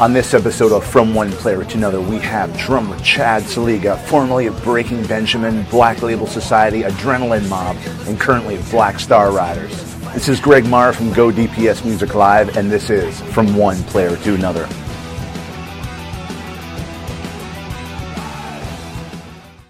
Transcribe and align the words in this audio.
On 0.00 0.12
this 0.12 0.34
episode 0.34 0.72
of 0.72 0.84
From 0.84 1.14
One 1.14 1.30
Player 1.30 1.62
to 1.64 1.76
Another, 1.78 2.00
we 2.00 2.18
have 2.18 2.52
drummer 2.58 2.98
Chad 2.98 3.44
Szeliga, 3.44 3.96
formerly 4.06 4.48
of 4.48 4.64
Breaking 4.64 5.06
Benjamin, 5.06 5.62
Black 5.70 6.02
Label 6.02 6.26
Society, 6.26 6.82
Adrenaline 6.82 7.48
Mob, 7.48 7.76
and 8.08 8.18
currently 8.18 8.56
of 8.56 8.68
Black 8.72 8.98
Star 8.98 9.30
Riders. 9.30 9.70
This 10.12 10.28
is 10.28 10.40
Greg 10.40 10.66
Marr 10.66 10.92
from 10.92 11.12
Go 11.12 11.30
DPS 11.30 11.84
Music 11.84 12.12
Live, 12.16 12.56
and 12.56 12.72
this 12.72 12.90
is 12.90 13.20
From 13.32 13.54
One 13.56 13.80
Player 13.84 14.16
to 14.16 14.34
Another. 14.34 14.68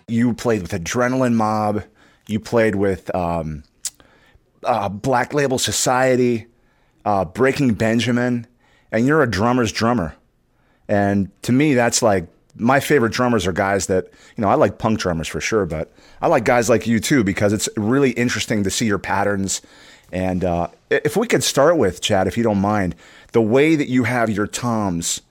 You 0.08 0.32
played 0.32 0.62
with 0.62 0.70
Adrenaline 0.70 1.34
Mob, 1.34 1.84
you 2.28 2.40
played 2.40 2.76
with 2.76 3.14
um, 3.14 3.62
uh, 4.62 4.88
Black 4.88 5.34
Label 5.34 5.58
Society, 5.58 6.46
uh, 7.04 7.26
Breaking 7.26 7.74
Benjamin, 7.74 8.46
and 8.94 9.08
you're 9.08 9.22
a 9.22 9.30
drummer's 9.30 9.72
drummer. 9.72 10.14
And 10.88 11.30
to 11.42 11.50
me, 11.50 11.74
that's 11.74 12.00
like 12.00 12.28
my 12.56 12.78
favorite 12.78 13.12
drummers 13.12 13.44
are 13.44 13.52
guys 13.52 13.86
that, 13.86 14.04
you 14.36 14.42
know, 14.42 14.48
I 14.48 14.54
like 14.54 14.78
punk 14.78 15.00
drummers 15.00 15.26
for 15.26 15.40
sure, 15.40 15.66
but 15.66 15.92
I 16.22 16.28
like 16.28 16.44
guys 16.44 16.68
like 16.68 16.86
you 16.86 17.00
too 17.00 17.24
because 17.24 17.52
it's 17.52 17.68
really 17.76 18.12
interesting 18.12 18.62
to 18.62 18.70
see 18.70 18.86
your 18.86 19.00
patterns. 19.00 19.62
And 20.12 20.44
uh, 20.44 20.68
if 20.90 21.16
we 21.16 21.26
could 21.26 21.42
start 21.42 21.76
with, 21.76 22.00
Chad, 22.02 22.28
if 22.28 22.36
you 22.36 22.44
don't 22.44 22.60
mind, 22.60 22.94
the 23.32 23.42
way 23.42 23.74
that 23.74 23.88
you 23.88 24.04
have 24.04 24.30
your 24.30 24.46
toms 24.46 25.22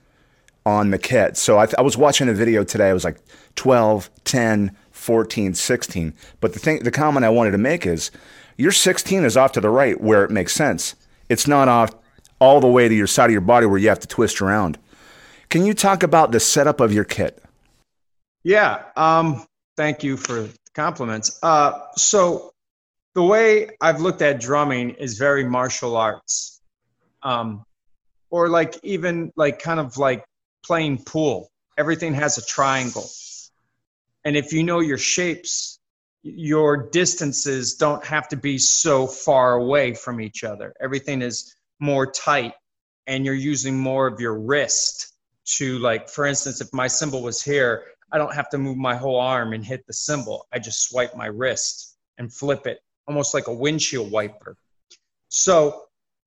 on 0.66 0.90
the 0.90 0.98
kit. 0.98 1.38
So 1.38 1.58
I, 1.58 1.64
th- 1.64 1.76
I 1.78 1.82
was 1.82 1.96
watching 1.96 2.28
a 2.28 2.34
video 2.34 2.64
today, 2.64 2.90
it 2.90 2.94
was 2.94 3.04
like 3.04 3.18
12, 3.56 4.10
10, 4.24 4.76
14, 4.90 5.54
16. 5.54 6.14
But 6.42 6.52
the 6.52 6.58
thing, 6.58 6.82
the 6.82 6.90
comment 6.90 7.24
I 7.24 7.30
wanted 7.30 7.52
to 7.52 7.58
make 7.58 7.86
is 7.86 8.10
your 8.58 8.72
16 8.72 9.24
is 9.24 9.38
off 9.38 9.52
to 9.52 9.60
the 9.62 9.70
right 9.70 9.98
where 10.02 10.22
it 10.22 10.30
makes 10.30 10.52
sense. 10.52 10.96
It's 11.30 11.48
not 11.48 11.68
off 11.68 11.94
all 12.44 12.60
the 12.60 12.68
way 12.68 12.88
to 12.88 12.94
your 12.94 13.06
side 13.06 13.26
of 13.26 13.32
your 13.32 13.40
body 13.40 13.66
where 13.66 13.78
you 13.78 13.88
have 13.88 14.00
to 14.00 14.06
twist 14.06 14.42
around. 14.42 14.78
Can 15.48 15.64
you 15.64 15.72
talk 15.72 16.02
about 16.02 16.30
the 16.30 16.40
setup 16.40 16.80
of 16.80 16.92
your 16.92 17.04
kit? 17.04 17.42
Yeah. 18.42 18.82
Um, 18.96 19.46
thank 19.76 20.04
you 20.04 20.18
for 20.18 20.42
the 20.42 20.54
compliments. 20.74 21.38
Uh, 21.42 21.72
so 21.96 22.52
the 23.14 23.22
way 23.22 23.70
I've 23.80 24.00
looked 24.00 24.20
at 24.20 24.40
drumming 24.40 24.90
is 24.90 25.16
very 25.16 25.44
martial 25.44 25.96
arts, 25.96 26.60
um, 27.22 27.64
or 28.30 28.48
like 28.48 28.76
even 28.82 29.32
like 29.36 29.60
kind 29.60 29.80
of 29.80 29.96
like 29.96 30.24
playing 30.64 30.98
pool. 30.98 31.48
Everything 31.78 32.14
has 32.14 32.36
a 32.38 32.44
triangle, 32.44 33.08
and 34.24 34.36
if 34.36 34.52
you 34.52 34.62
know 34.62 34.80
your 34.80 34.98
shapes, 34.98 35.78
your 36.22 36.88
distances 36.90 37.74
don't 37.74 38.04
have 38.04 38.28
to 38.28 38.36
be 38.36 38.58
so 38.58 39.06
far 39.06 39.54
away 39.54 39.94
from 39.94 40.20
each 40.20 40.44
other. 40.44 40.74
Everything 40.80 41.22
is 41.22 41.54
more 41.80 42.10
tight 42.10 42.54
and 43.06 43.24
you're 43.24 43.34
using 43.34 43.78
more 43.78 44.06
of 44.06 44.20
your 44.20 44.38
wrist 44.38 45.12
to 45.44 45.78
like 45.78 46.08
for 46.08 46.24
instance 46.26 46.60
if 46.60 46.72
my 46.72 46.86
cymbal 46.86 47.22
was 47.22 47.42
here 47.42 47.84
i 48.12 48.18
don't 48.18 48.34
have 48.34 48.48
to 48.48 48.58
move 48.58 48.76
my 48.76 48.96
whole 48.96 49.20
arm 49.20 49.52
and 49.52 49.64
hit 49.64 49.86
the 49.86 49.92
cymbal 49.92 50.46
i 50.52 50.58
just 50.58 50.88
swipe 50.88 51.14
my 51.16 51.26
wrist 51.26 51.96
and 52.18 52.32
flip 52.32 52.66
it 52.66 52.80
almost 53.06 53.34
like 53.34 53.48
a 53.48 53.54
windshield 53.54 54.10
wiper. 54.10 54.56
So 55.28 55.82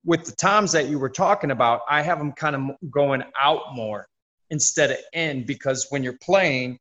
with 0.06 0.26
the 0.26 0.32
toms 0.34 0.72
that 0.74 0.88
you 0.88 1.00
were 1.00 1.10
talking 1.10 1.52
about 1.52 1.82
i 1.90 2.02
have 2.02 2.18
them 2.18 2.32
kind 2.32 2.56
of 2.56 2.92
going 2.92 3.24
out 3.42 3.76
more 3.76 4.08
instead 4.50 4.92
of 4.92 4.98
in 5.14 5.46
because 5.46 5.88
when 5.90 6.04
you're 6.04 6.18
playing 6.22 6.78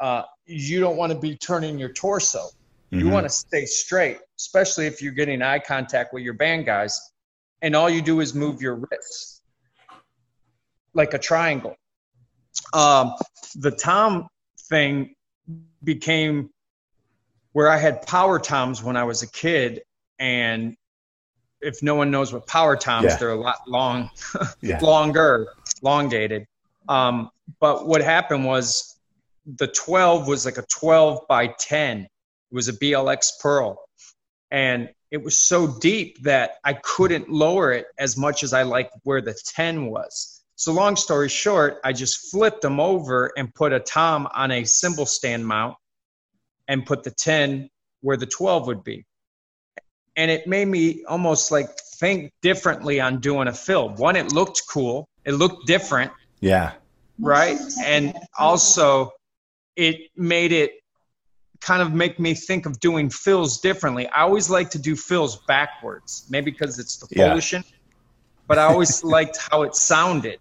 uh, 0.00 0.22
you 0.46 0.80
don't 0.80 0.96
want 0.96 1.12
to 1.12 1.18
be 1.18 1.36
turning 1.36 1.78
your 1.78 1.92
torso. 1.92 2.46
You 2.88 3.00
mm-hmm. 3.00 3.10
want 3.10 3.24
to 3.24 3.30
stay 3.30 3.66
straight 3.66 4.18
especially 4.38 4.86
if 4.86 5.00
you're 5.00 5.12
getting 5.12 5.42
eye 5.42 5.60
contact 5.60 6.12
with 6.12 6.22
your 6.22 6.34
band 6.34 6.66
guys 6.66 7.09
and 7.62 7.76
all 7.76 7.90
you 7.90 8.02
do 8.02 8.20
is 8.20 8.34
move 8.34 8.62
your 8.62 8.74
wrists 8.74 9.42
like 10.94 11.14
a 11.14 11.18
triangle. 11.18 11.76
Um, 12.72 13.14
the 13.56 13.70
tom 13.70 14.28
thing 14.68 15.14
became 15.82 16.50
where 17.52 17.68
I 17.68 17.78
had 17.78 18.06
power 18.06 18.38
toms 18.38 18.82
when 18.82 18.96
I 18.96 19.04
was 19.04 19.22
a 19.22 19.30
kid, 19.30 19.82
and 20.18 20.76
if 21.60 21.82
no 21.82 21.94
one 21.94 22.10
knows 22.10 22.32
what 22.32 22.46
power 22.46 22.76
toms, 22.76 23.06
yeah. 23.06 23.16
they're 23.16 23.32
a 23.32 23.40
lot 23.40 23.58
long, 23.66 24.10
yeah. 24.60 24.78
longer, 24.80 25.48
elongated. 25.82 26.46
Um, 26.88 27.30
but 27.60 27.86
what 27.86 28.02
happened 28.02 28.44
was 28.44 28.96
the 29.46 29.66
12 29.66 30.28
was 30.28 30.44
like 30.44 30.58
a 30.58 30.64
12 30.70 31.26
by 31.28 31.48
10. 31.48 32.02
It 32.02 32.08
was 32.52 32.68
a 32.68 32.72
BLX 32.72 33.40
Pearl, 33.40 33.82
and 34.50 34.90
it 35.10 35.22
was 35.22 35.36
so 35.38 35.66
deep 35.66 36.22
that 36.22 36.58
I 36.64 36.74
couldn't 36.74 37.28
lower 37.28 37.72
it 37.72 37.86
as 37.98 38.16
much 38.16 38.42
as 38.42 38.52
I 38.52 38.62
liked 38.62 38.94
where 39.02 39.20
the 39.20 39.34
10 39.34 39.86
was. 39.86 40.42
So, 40.54 40.72
long 40.72 40.96
story 40.96 41.28
short, 41.28 41.78
I 41.84 41.92
just 41.92 42.30
flipped 42.30 42.62
them 42.62 42.80
over 42.80 43.32
and 43.36 43.52
put 43.54 43.72
a 43.72 43.80
tom 43.80 44.28
on 44.34 44.50
a 44.50 44.64
cymbal 44.64 45.06
stand 45.06 45.46
mount 45.46 45.76
and 46.68 46.84
put 46.84 47.02
the 47.02 47.10
10 47.10 47.70
where 48.02 48.16
the 48.16 48.26
12 48.26 48.66
would 48.66 48.84
be. 48.84 49.04
And 50.16 50.30
it 50.30 50.46
made 50.46 50.68
me 50.68 51.02
almost 51.04 51.50
like 51.50 51.68
think 51.96 52.30
differently 52.42 53.00
on 53.00 53.20
doing 53.20 53.48
a 53.48 53.54
fill. 53.54 53.88
One, 53.88 54.16
it 54.16 54.32
looked 54.32 54.62
cool, 54.68 55.08
it 55.24 55.32
looked 55.32 55.66
different. 55.66 56.12
Yeah. 56.40 56.72
Right. 57.18 57.58
And 57.84 58.14
also, 58.38 59.12
it 59.76 60.10
made 60.16 60.52
it 60.52 60.72
kind 61.60 61.82
of 61.82 61.92
make 61.92 62.18
me 62.18 62.34
think 62.34 62.66
of 62.66 62.80
doing 62.80 63.10
fills 63.10 63.60
differently. 63.60 64.08
I 64.08 64.22
always 64.22 64.48
like 64.48 64.70
to 64.70 64.78
do 64.78 64.96
fills 64.96 65.36
backwards, 65.46 66.26
maybe 66.30 66.50
because 66.50 66.78
it's 66.78 66.96
the 66.96 67.06
yeah. 67.10 67.62
but 68.46 68.58
I 68.58 68.64
always 68.64 69.04
liked 69.16 69.38
how 69.50 69.62
it 69.62 69.74
sounded. 69.74 70.38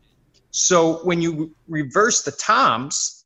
So 0.52 1.04
when 1.04 1.22
you 1.22 1.54
reverse 1.68 2.24
the 2.24 2.32
toms, 2.32 3.26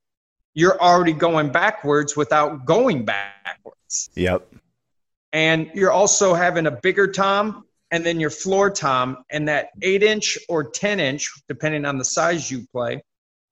you're 0.54 0.80
already 0.82 1.14
going 1.14 1.52
backwards 1.52 2.18
without 2.18 2.66
going 2.66 3.06
backwards. 3.06 4.10
Yep. 4.16 4.48
And 5.32 5.72
you're 5.74 5.92
also 5.92 6.34
having 6.34 6.68
a 6.68 6.72
bigger 6.72 7.08
tom 7.08 7.66
and 7.94 8.04
then 8.04 8.20
your 8.20 8.32
floor 8.32 8.72
tom, 8.72 9.24
and 9.30 9.48
that 9.48 9.70
eight 9.84 10.02
inch 10.02 10.36
or 10.50 10.64
10 10.64 11.00
inch, 11.00 11.32
depending 11.48 11.86
on 11.86 12.00
the 12.00 12.04
size 12.04 12.50
you 12.50 12.66
play, 12.72 13.04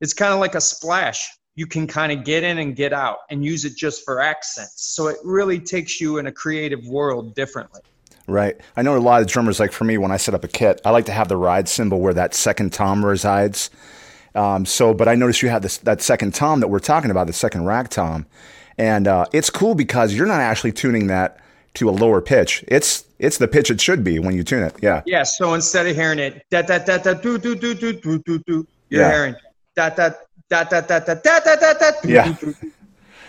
it's 0.02 0.14
kind 0.14 0.34
of 0.34 0.40
like 0.40 0.56
a 0.56 0.62
splash 0.62 1.30
you 1.62 1.68
can 1.68 1.86
kind 1.86 2.12
of 2.12 2.24
get 2.24 2.44
in 2.44 2.58
and 2.58 2.76
get 2.76 2.92
out 2.92 3.20
and 3.30 3.46
use 3.46 3.66
it 3.66 3.76
just 3.76 4.04
for 4.04 4.20
accents. 4.20 4.84
So 4.84 5.10
it 5.10 5.18
really 5.24 5.60
takes 5.60 6.02
you 6.02 6.18
in 6.18 6.26
a 6.26 6.32
creative 6.32 6.84
world 6.88 7.36
differently. 7.36 7.82
Right. 8.26 8.60
I 8.76 8.82
know 8.82 8.98
a 8.98 9.00
lot 9.00 9.22
of 9.22 9.28
drummers, 9.28 9.60
like 9.60 9.72
for 9.72 9.84
me, 9.84 10.00
when 10.00 10.12
I 10.12 10.18
set 10.18 10.34
up 10.34 10.44
a 10.44 10.48
kit, 10.48 10.82
I 10.84 10.90
like 10.90 11.06
to 11.06 11.12
have 11.12 11.28
the 11.28 11.38
ride 11.38 11.70
cymbal 11.70 12.00
where 12.00 12.16
that 12.16 12.34
second 12.34 12.74
tom 12.74 13.06
resides. 13.06 13.70
Um, 14.34 14.66
so, 14.66 14.96
but 14.96 15.08
I 15.08 15.14
noticed 15.14 15.44
you 15.44 15.50
have 15.50 15.62
this, 15.62 15.78
that 15.80 16.02
second 16.02 16.34
tom 16.34 16.62
that 16.62 16.70
we're 16.70 16.80
talking 16.80 17.12
about, 17.12 17.28
the 17.28 17.34
second 17.34 17.66
rack 17.66 17.90
tom. 17.90 18.26
And 18.80 19.08
uh, 19.08 19.28
it's 19.32 19.52
cool 19.52 19.76
because 19.76 20.16
you're 20.16 20.26
not 20.26 20.42
actually 20.42 20.72
tuning 20.72 21.06
that 21.08 21.40
to 21.76 21.90
a 21.90 21.92
lower 21.92 22.22
pitch. 22.22 22.66
It's 22.70 23.06
it's 23.20 23.38
the 23.38 23.48
pitch 23.48 23.70
it 23.70 23.80
should 23.80 24.04
be 24.04 24.18
when 24.18 24.36
you 24.36 24.44
tune 24.44 24.64
it. 24.64 24.74
Yeah. 24.82 25.04
Yeah. 25.06 25.22
So 25.22 25.54
instead 25.54 25.86
of 25.86 25.96
hearing 25.96 26.18
it 26.18 26.44
da 26.50 26.64
da 26.64 26.80
da 26.80 26.98
da 26.98 27.14
do 27.14 27.38
do 27.38 27.54
do 27.54 27.76
do 27.76 27.94
do 27.94 28.18
do 28.18 28.40
do, 28.40 28.68
you're 28.90 29.02
yeah. 29.02 29.12
hearing 29.12 29.36
da 29.76 29.90
da 29.90 30.10
da 30.52 30.66
da 30.66 30.82
da 30.82 31.00
da 31.00 31.16
da 31.16 31.40
da 31.40 31.56
da 31.56 31.74
da. 31.74 31.92
Yeah. 32.04 32.36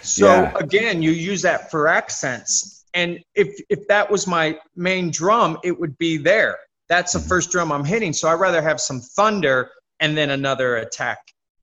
So 0.02 0.26
yeah. 0.26 0.52
again, 0.56 1.00
you 1.00 1.12
use 1.12 1.42
that 1.42 1.70
for 1.70 1.86
accents, 1.86 2.84
and 2.92 3.20
if 3.36 3.48
if 3.68 3.86
that 3.86 4.10
was 4.10 4.26
my 4.26 4.58
main 4.74 5.10
drum, 5.10 5.58
it 5.62 5.78
would 5.78 5.96
be 5.96 6.16
there. 6.16 6.58
That's 6.88 7.12
the 7.12 7.20
mm-hmm. 7.20 7.28
first 7.28 7.52
drum 7.52 7.70
I'm 7.70 7.84
hitting. 7.84 8.12
So 8.12 8.28
I'd 8.28 8.40
rather 8.40 8.60
have 8.60 8.80
some 8.80 9.00
thunder 9.00 9.70
and 10.00 10.16
then 10.16 10.30
another 10.30 10.76
attack 10.76 11.18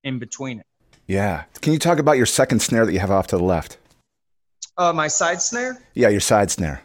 in 0.05 0.17
between 0.17 0.61
it. 0.61 0.65
Yeah. 1.07 1.43
Can 1.61 1.73
you 1.73 1.79
talk 1.79 1.99
about 1.99 2.17
your 2.17 2.25
second 2.25 2.61
snare 2.61 2.85
that 2.85 2.93
you 2.93 2.99
have 2.99 3.11
off 3.11 3.27
to 3.27 3.37
the 3.37 3.43
left? 3.43 3.77
Uh, 4.77 4.93
my 4.93 5.09
side 5.09 5.41
snare. 5.41 5.77
Yeah, 5.93 6.07
your 6.07 6.21
side 6.21 6.49
snare. 6.49 6.81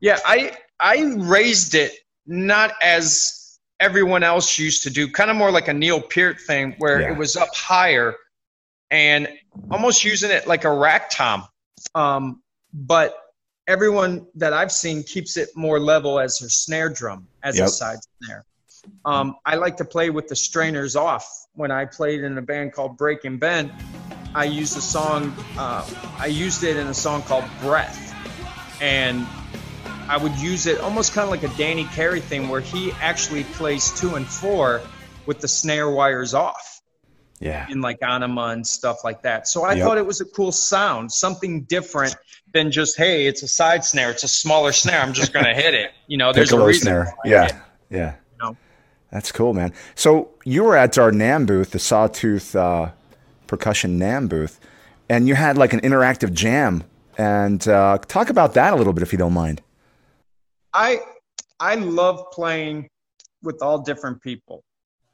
Yeah, 0.00 0.18
I 0.26 0.56
I 0.80 1.14
raised 1.16 1.76
it 1.76 1.92
not 2.26 2.72
as 2.82 3.35
everyone 3.80 4.22
else 4.22 4.58
used 4.58 4.82
to 4.84 4.90
do, 4.90 5.08
kind 5.08 5.30
of 5.30 5.36
more 5.36 5.50
like 5.50 5.68
a 5.68 5.74
Neil 5.74 6.00
Peart 6.00 6.40
thing, 6.40 6.74
where 6.78 7.00
yeah. 7.00 7.12
it 7.12 7.16
was 7.16 7.36
up 7.36 7.54
higher 7.54 8.14
and 8.90 9.28
almost 9.70 10.04
using 10.04 10.30
it 10.30 10.46
like 10.46 10.64
a 10.64 10.72
rack 10.72 11.10
tom. 11.10 11.46
Um, 11.94 12.42
but 12.72 13.16
everyone 13.66 14.26
that 14.34 14.52
I've 14.52 14.72
seen 14.72 15.02
keeps 15.02 15.36
it 15.36 15.50
more 15.56 15.80
level 15.80 16.18
as 16.20 16.38
their 16.38 16.48
snare 16.48 16.88
drum, 16.88 17.26
as 17.42 17.58
yep. 17.58 17.66
a 17.66 17.70
side 17.70 17.98
snare. 18.22 18.44
Um, 19.04 19.36
I 19.44 19.56
like 19.56 19.76
to 19.78 19.84
play 19.84 20.10
with 20.10 20.28
the 20.28 20.36
strainers 20.36 20.94
off. 20.94 21.28
When 21.54 21.70
I 21.70 21.84
played 21.84 22.22
in 22.22 22.38
a 22.38 22.42
band 22.42 22.72
called 22.72 22.96
Breaking 22.96 23.38
Bend, 23.38 23.72
I 24.34 24.44
used 24.44 24.76
a 24.76 24.80
song. 24.80 25.34
Uh, 25.58 25.88
I 26.18 26.26
used 26.26 26.62
it 26.62 26.76
in 26.76 26.86
a 26.86 26.94
song 26.94 27.22
called 27.22 27.44
Breath, 27.60 28.14
and 28.80 29.26
I 30.08 30.16
would 30.16 30.36
use 30.36 30.66
it 30.66 30.78
almost 30.80 31.12
kind 31.12 31.24
of 31.24 31.30
like 31.30 31.42
a 31.42 31.56
Danny 31.56 31.84
Carey 31.84 32.20
thing 32.20 32.48
where 32.48 32.60
he 32.60 32.92
actually 33.00 33.44
plays 33.44 33.98
two 33.98 34.14
and 34.14 34.26
four 34.26 34.80
with 35.26 35.40
the 35.40 35.48
snare 35.48 35.90
wires 35.90 36.34
off. 36.34 36.80
Yeah. 37.40 37.66
In 37.68 37.82
like 37.82 38.00
Ænima 38.00 38.52
and 38.52 38.66
stuff 38.66 39.04
like 39.04 39.22
that. 39.22 39.46
So 39.46 39.64
I 39.64 39.74
yep. 39.74 39.84
thought 39.84 39.98
it 39.98 40.06
was 40.06 40.22
a 40.22 40.24
cool 40.24 40.52
sound, 40.52 41.12
something 41.12 41.62
different 41.64 42.16
than 42.54 42.70
just, 42.70 42.96
hey, 42.96 43.26
it's 43.26 43.42
a 43.42 43.48
side 43.48 43.84
snare, 43.84 44.10
it's 44.10 44.24
a 44.24 44.28
smaller 44.28 44.72
snare. 44.72 45.00
I'm 45.00 45.12
just 45.12 45.34
going 45.34 45.44
to 45.44 45.52
hit 45.52 45.74
it. 45.74 45.90
You 46.06 46.16
know, 46.16 46.32
there's 46.32 46.52
a 46.52 46.64
reason. 46.64 46.84
Snare. 46.84 47.14
Yeah. 47.24 47.60
Yeah. 47.90 48.14
You 48.32 48.38
know? 48.40 48.56
That's 49.10 49.32
cool, 49.32 49.52
man. 49.52 49.74
So 49.94 50.30
you 50.44 50.64
were 50.64 50.76
at 50.76 50.96
our 50.96 51.10
NAMM 51.10 51.46
booth, 51.46 51.72
the 51.72 51.78
Sawtooth 51.78 52.56
uh, 52.56 52.92
Percussion 53.46 53.98
NAMM 53.98 54.28
booth, 54.30 54.58
and 55.08 55.28
you 55.28 55.34
had 55.34 55.58
like 55.58 55.74
an 55.74 55.80
interactive 55.80 56.32
jam. 56.32 56.84
And 57.18 57.66
uh, 57.68 57.98
talk 58.08 58.30
about 58.30 58.54
that 58.54 58.72
a 58.72 58.76
little 58.76 58.92
bit, 58.92 59.02
if 59.02 59.12
you 59.12 59.18
don't 59.18 59.32
mind. 59.32 59.60
I 60.76 61.00
I 61.58 61.74
love 61.76 62.30
playing 62.32 62.90
with 63.42 63.62
all 63.62 63.78
different 63.78 64.20
people 64.20 64.62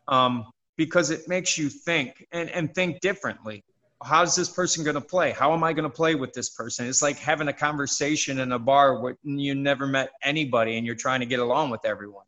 um, 0.08 0.46
because 0.76 1.10
it 1.10 1.28
makes 1.28 1.56
you 1.56 1.68
think 1.68 2.26
and, 2.32 2.50
and 2.50 2.74
think 2.74 3.00
differently. 3.00 3.62
How's 4.04 4.34
this 4.34 4.48
person 4.48 4.82
going 4.82 4.96
to 4.96 5.00
play? 5.00 5.30
How 5.30 5.52
am 5.52 5.62
I 5.62 5.72
going 5.72 5.88
to 5.88 5.96
play 5.96 6.16
with 6.16 6.32
this 6.32 6.50
person? 6.50 6.88
It's 6.88 7.02
like 7.02 7.16
having 7.16 7.46
a 7.46 7.52
conversation 7.52 8.40
in 8.40 8.50
a 8.50 8.58
bar 8.58 9.00
where 9.00 9.16
you 9.22 9.54
never 9.54 9.86
met 9.86 10.10
anybody 10.24 10.76
and 10.76 10.84
you're 10.84 10.96
trying 10.96 11.20
to 11.20 11.26
get 11.26 11.38
along 11.38 11.70
with 11.70 11.84
everyone. 11.84 12.24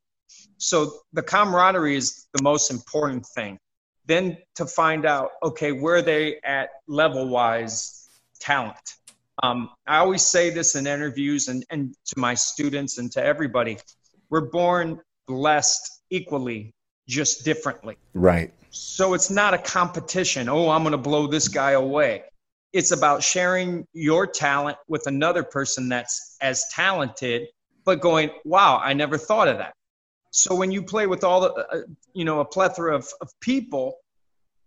So 0.59 0.93
the 1.13 1.23
camaraderie 1.23 1.97
is 1.97 2.29
the 2.33 2.43
most 2.45 2.71
important 2.71 3.27
thing. 3.27 3.59
Then 4.07 4.39
to 4.55 4.67
find 4.67 5.05
out, 5.05 5.31
okay, 5.43 5.73
where 5.73 6.01
they 6.01 6.39
at 6.45 6.71
level 6.87 7.27
wise 7.27 8.09
talent. 8.39 8.95
Um, 9.43 9.71
I 9.87 9.99
always 9.99 10.23
say 10.23 10.51
this 10.51 10.77
in 10.77 10.87
interviews 10.87 11.49
and, 11.49 11.65
and 11.71 11.95
to 12.07 12.19
my 12.19 12.35
students 12.35 12.99
and 12.99 13.11
to 13.13 13.25
everybody. 13.25 13.79
We're 14.31 14.49
born 14.49 15.01
blessed 15.27 16.03
equally, 16.11 16.73
just 17.09 17.45
differently. 17.45 17.97
Right. 18.15 18.53
So 18.71 19.15
it's 19.15 19.31
not 19.31 19.55
a 19.55 19.59
competition. 19.59 20.49
Oh, 20.49 20.71
I'm 20.71 20.83
going 20.83 20.93
to 20.93 20.99
blow 20.99 21.27
this 21.27 21.49
guy 21.49 21.73
away. 21.73 22.25
It's 22.73 22.91
about 22.91 23.23
sharing 23.23 23.87
your 23.93 24.27
talent 24.27 24.79
with 24.89 25.07
another 25.07 25.45
person 25.45 25.89
that's 25.89 26.37
as 26.41 26.65
talented, 26.73 27.49
but 27.85 28.01
going, 28.01 28.31
wow, 28.45 28.81
I 28.83 28.93
never 28.93 29.17
thought 29.17 29.49
of 29.49 29.59
that. 29.59 29.75
So 30.33 30.57
when 30.57 30.73
you 30.73 30.83
play 30.83 31.07
with 31.07 31.23
all 31.23 31.41
the, 31.41 31.53
uh, 31.53 31.83
you 32.15 32.25
know, 32.25 32.41
a 32.41 32.45
plethora 32.45 32.97
of, 32.97 33.09
of 33.21 33.31
people, 33.41 33.99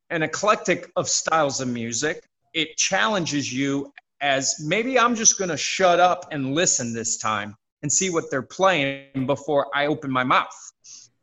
an 0.10 0.24
eclectic 0.24 0.90
of 0.96 1.10
styles 1.10 1.60
of 1.60 1.68
music, 1.68 2.24
it 2.54 2.78
challenges 2.78 3.52
you 3.54 3.92
as 4.22 4.56
maybe 4.60 4.98
I'm 4.98 5.16
just 5.16 5.38
going 5.38 5.50
to 5.50 5.58
shut 5.58 6.00
up 6.00 6.28
and 6.32 6.54
listen 6.54 6.94
this 6.94 7.18
time 7.18 7.56
and 7.82 7.92
see 7.92 8.10
what 8.10 8.32
they're 8.32 8.42
playing 8.42 9.26
before 9.26 9.68
I 9.76 9.88
open 9.88 10.12
my 10.12 10.24
mouth 10.24 10.48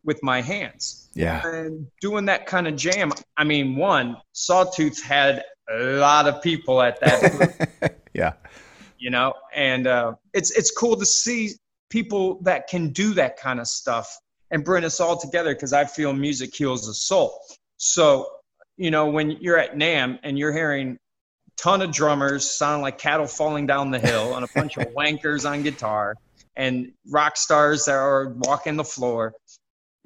with 0.04 0.22
my 0.22 0.40
hands. 0.40 1.10
Yeah. 1.14 1.46
And 1.46 1.86
doing 2.00 2.26
that 2.26 2.46
kind 2.46 2.68
of 2.68 2.76
jam, 2.76 3.12
I 3.36 3.44
mean, 3.44 3.76
one, 3.76 4.16
Sawtooth 4.32 5.02
had 5.02 5.44
a 5.70 5.96
lot 5.96 6.28
of 6.28 6.42
people 6.42 6.82
at 6.82 7.00
that. 7.00 7.98
yeah. 8.12 8.34
You 8.98 9.10
know, 9.10 9.34
and 9.54 9.86
uh, 9.86 10.14
it's 10.32 10.50
it's 10.52 10.70
cool 10.70 10.96
to 10.96 11.04
see 11.04 11.52
people 11.90 12.40
that 12.42 12.68
can 12.68 12.90
do 12.90 13.14
that 13.14 13.36
kind 13.36 13.60
of 13.60 13.66
stuff 13.66 14.18
and 14.50 14.64
bring 14.64 14.84
us 14.84 15.00
all 15.00 15.18
together 15.18 15.54
because 15.54 15.72
I 15.72 15.84
feel 15.84 16.12
music 16.12 16.54
heals 16.54 16.86
the 16.86 16.94
soul. 16.94 17.38
So, 17.76 18.28
you 18.76 18.90
know, 18.90 19.06
when 19.06 19.32
you're 19.32 19.58
at 19.58 19.74
NAMM 19.74 20.20
and 20.22 20.38
you're 20.38 20.52
hearing 20.52 20.98
ton 21.56 21.82
of 21.82 21.92
drummers 21.92 22.50
sound 22.50 22.82
like 22.82 22.98
cattle 22.98 23.26
falling 23.26 23.66
down 23.66 23.90
the 23.90 23.98
hill 23.98 24.36
and 24.36 24.44
a 24.44 24.48
bunch 24.54 24.76
of 24.76 24.86
wankers 24.96 25.48
on 25.48 25.62
guitar 25.62 26.14
and 26.56 26.92
rock 27.08 27.36
stars 27.36 27.86
that 27.86 27.94
are 27.94 28.28
walking 28.38 28.76
the 28.76 28.84
floor. 28.84 29.34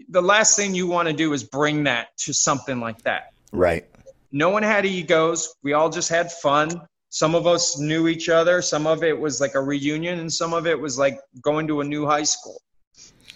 The 0.08 0.22
last 0.22 0.56
thing 0.56 0.74
you 0.74 0.86
want 0.86 1.08
to 1.08 1.14
do 1.14 1.32
is 1.32 1.44
bring 1.44 1.84
that 1.84 2.16
to 2.18 2.32
something 2.32 2.80
like 2.80 3.02
that. 3.02 3.32
Right. 3.52 3.86
No 4.30 4.50
one 4.50 4.62
had 4.62 4.86
egos. 4.86 5.54
We 5.62 5.72
all 5.72 5.90
just 5.90 6.08
had 6.08 6.30
fun. 6.30 6.82
Some 7.10 7.34
of 7.34 7.46
us 7.46 7.78
knew 7.78 8.06
each 8.08 8.28
other. 8.28 8.60
Some 8.60 8.86
of 8.86 9.02
it 9.02 9.18
was 9.18 9.40
like 9.40 9.54
a 9.54 9.60
reunion, 9.60 10.20
and 10.20 10.32
some 10.32 10.52
of 10.52 10.66
it 10.66 10.78
was 10.78 10.98
like 10.98 11.18
going 11.40 11.66
to 11.68 11.80
a 11.80 11.84
new 11.84 12.06
high 12.06 12.24
school. 12.24 12.60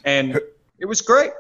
And 0.05 0.39
it 0.79 0.87
was 0.87 1.01
great. 1.01 1.33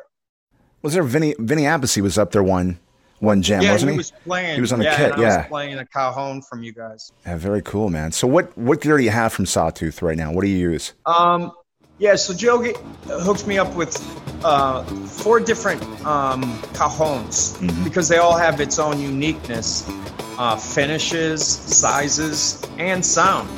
Was 0.80 0.94
there 0.94 1.02
Vinny 1.02 1.34
Vinny 1.38 1.62
Appice 1.62 2.00
was 2.00 2.16
up 2.16 2.32
there 2.32 2.42
one 2.42 2.78
one 3.22 3.40
jam, 3.40 3.62
yeah, 3.62 3.72
wasn't 3.72 3.90
he? 3.90 3.94
he? 3.94 3.98
was 3.98 4.10
playing. 4.24 4.54
He 4.56 4.60
was 4.60 4.72
on 4.72 4.80
the 4.80 4.84
yeah, 4.86 4.96
kit, 4.96 5.18
yeah. 5.18 5.38
was 5.38 5.46
playing 5.46 5.78
a 5.78 5.86
cajon 5.86 6.42
from 6.42 6.64
you 6.64 6.72
guys. 6.72 7.12
Yeah, 7.24 7.36
very 7.36 7.62
cool, 7.62 7.88
man. 7.88 8.10
So 8.10 8.26
what 8.26 8.56
what 8.58 8.80
gear 8.80 8.98
do 8.98 9.04
you 9.04 9.10
have 9.10 9.32
from 9.32 9.46
Sawtooth 9.46 10.02
right 10.02 10.16
now? 10.16 10.32
What 10.32 10.42
do 10.42 10.48
you 10.48 10.70
use? 10.70 10.92
Um, 11.06 11.52
yeah, 11.98 12.16
so 12.16 12.34
Joe 12.34 12.60
get, 12.60 12.76
hooks 13.06 13.46
me 13.46 13.58
up 13.58 13.72
with 13.76 13.96
uh, 14.44 14.82
four 15.06 15.38
different 15.38 15.82
um, 16.04 16.42
cajons 16.74 17.56
Mm-hmm. 17.58 17.84
because 17.84 18.08
they 18.08 18.18
all 18.18 18.36
have 18.36 18.60
its 18.60 18.80
own 18.80 19.00
uniqueness, 19.00 19.88
uh, 20.36 20.56
finishes, 20.56 21.46
sizes, 21.46 22.60
and 22.78 23.06
sound. 23.06 23.48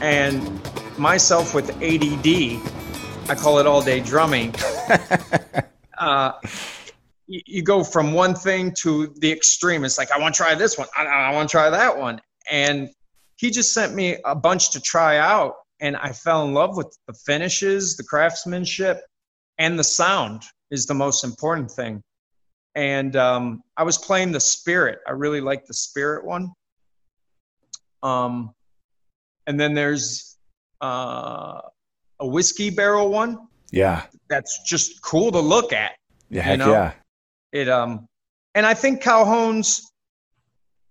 And 0.00 0.60
myself 0.98 1.54
with 1.54 1.70
ADD, 1.82 2.60
I 3.30 3.34
call 3.34 3.60
it 3.60 3.66
all 3.66 3.80
day 3.80 4.00
drumming. 4.00 4.54
uh, 5.98 6.32
you, 7.26 7.40
you 7.46 7.62
go 7.62 7.84
from 7.84 8.12
one 8.12 8.34
thing 8.34 8.72
to 8.78 9.12
the 9.18 9.30
extreme. 9.30 9.84
It's 9.84 9.98
like, 9.98 10.10
I 10.10 10.18
want 10.18 10.34
to 10.34 10.42
try 10.42 10.54
this 10.54 10.78
one. 10.78 10.88
I, 10.96 11.04
I 11.04 11.32
want 11.32 11.48
to 11.48 11.52
try 11.52 11.70
that 11.70 11.96
one. 11.96 12.20
And 12.50 12.90
he 13.36 13.50
just 13.50 13.72
sent 13.72 13.94
me 13.94 14.18
a 14.24 14.34
bunch 14.34 14.70
to 14.70 14.80
try 14.80 15.18
out. 15.18 15.54
And 15.80 15.96
I 15.96 16.12
fell 16.12 16.46
in 16.46 16.54
love 16.54 16.76
with 16.76 16.96
the 17.06 17.14
finishes, 17.26 17.96
the 17.96 18.04
craftsmanship, 18.04 19.00
and 19.58 19.78
the 19.78 19.84
sound 19.84 20.42
is 20.70 20.86
the 20.86 20.94
most 20.94 21.24
important 21.24 21.70
thing. 21.70 22.02
And 22.74 23.14
um, 23.16 23.62
I 23.76 23.82
was 23.82 23.98
playing 23.98 24.32
the 24.32 24.40
Spirit. 24.40 25.00
I 25.06 25.12
really 25.12 25.40
like 25.40 25.66
the 25.66 25.74
Spirit 25.74 26.24
one. 26.24 26.52
Um, 28.02 28.52
and 29.46 29.58
then 29.58 29.74
there's 29.74 30.36
uh, 30.80 31.60
a 32.20 32.26
whiskey 32.26 32.70
barrel 32.70 33.10
one 33.10 33.46
Yeah. 33.70 34.02
that's 34.28 34.62
just 34.66 35.02
cool 35.02 35.32
to 35.32 35.40
look 35.40 35.72
at. 35.72 35.92
Yeah, 36.30 36.42
heck 36.42 36.58
know? 36.58 36.70
yeah. 36.70 36.92
It 37.54 37.68
um, 37.68 38.08
and 38.54 38.66
I 38.66 38.74
think 38.74 39.02
cajons 39.02 39.80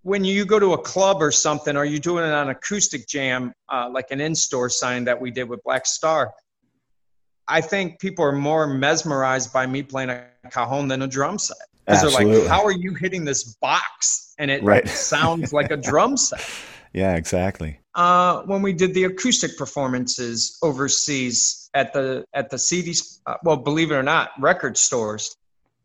when 0.02 0.24
you 0.24 0.44
go 0.44 0.58
to 0.58 0.72
a 0.72 0.78
club 0.78 1.22
or 1.22 1.30
something, 1.30 1.76
or 1.76 1.84
you're 1.84 2.00
doing 2.00 2.24
it 2.24 2.32
on 2.32 2.48
acoustic 2.50 3.06
jam, 3.06 3.52
uh, 3.72 3.88
like 3.90 4.10
an 4.10 4.20
in-store 4.20 4.68
sign 4.68 5.04
that 5.04 5.18
we 5.18 5.30
did 5.30 5.48
with 5.48 5.62
Black 5.62 5.86
Star. 5.86 6.32
I 7.48 7.60
think 7.60 8.00
people 8.00 8.24
are 8.24 8.32
more 8.32 8.66
mesmerized 8.66 9.52
by 9.52 9.66
me 9.66 9.82
playing 9.82 10.10
a 10.10 10.26
cajon 10.50 10.88
than 10.88 11.02
a 11.02 11.06
drum 11.06 11.38
set 11.38 11.56
because 11.86 12.00
they're 12.02 12.10
like, 12.10 12.48
"How 12.48 12.64
are 12.64 12.72
you 12.72 12.94
hitting 12.94 13.24
this 13.24 13.56
box?" 13.60 14.34
And 14.38 14.50
it 14.50 14.62
Right. 14.62 14.88
sounds 14.88 15.52
like 15.52 15.70
a 15.70 15.76
drum 15.76 16.16
set. 16.28 16.40
Yeah, 16.94 17.16
exactly. 17.16 17.80
uh, 17.94 18.42
when 18.42 18.62
we 18.62 18.72
did 18.72 18.94
the 18.94 19.04
acoustic 19.04 19.58
performances 19.58 20.58
overseas 20.62 21.68
at 21.74 21.92
the 21.92 22.24
at 22.32 22.48
the 22.50 22.58
CD, 22.58 22.94
uh, 23.26 23.34
well, 23.44 23.56
believe 23.56 23.90
it 23.90 23.94
or 23.94 24.02
not, 24.02 24.30
record 24.38 24.76
stores, 24.78 25.34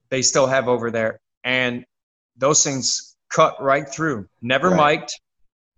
they 0.09 0.21
still 0.21 0.47
have 0.47 0.67
over 0.67 0.91
there, 0.91 1.19
and 1.43 1.85
those 2.37 2.63
things 2.63 3.15
cut 3.29 3.61
right 3.61 3.87
through. 3.87 4.27
Never 4.41 4.69
Right. 4.69 4.99
mic'd. 4.99 5.13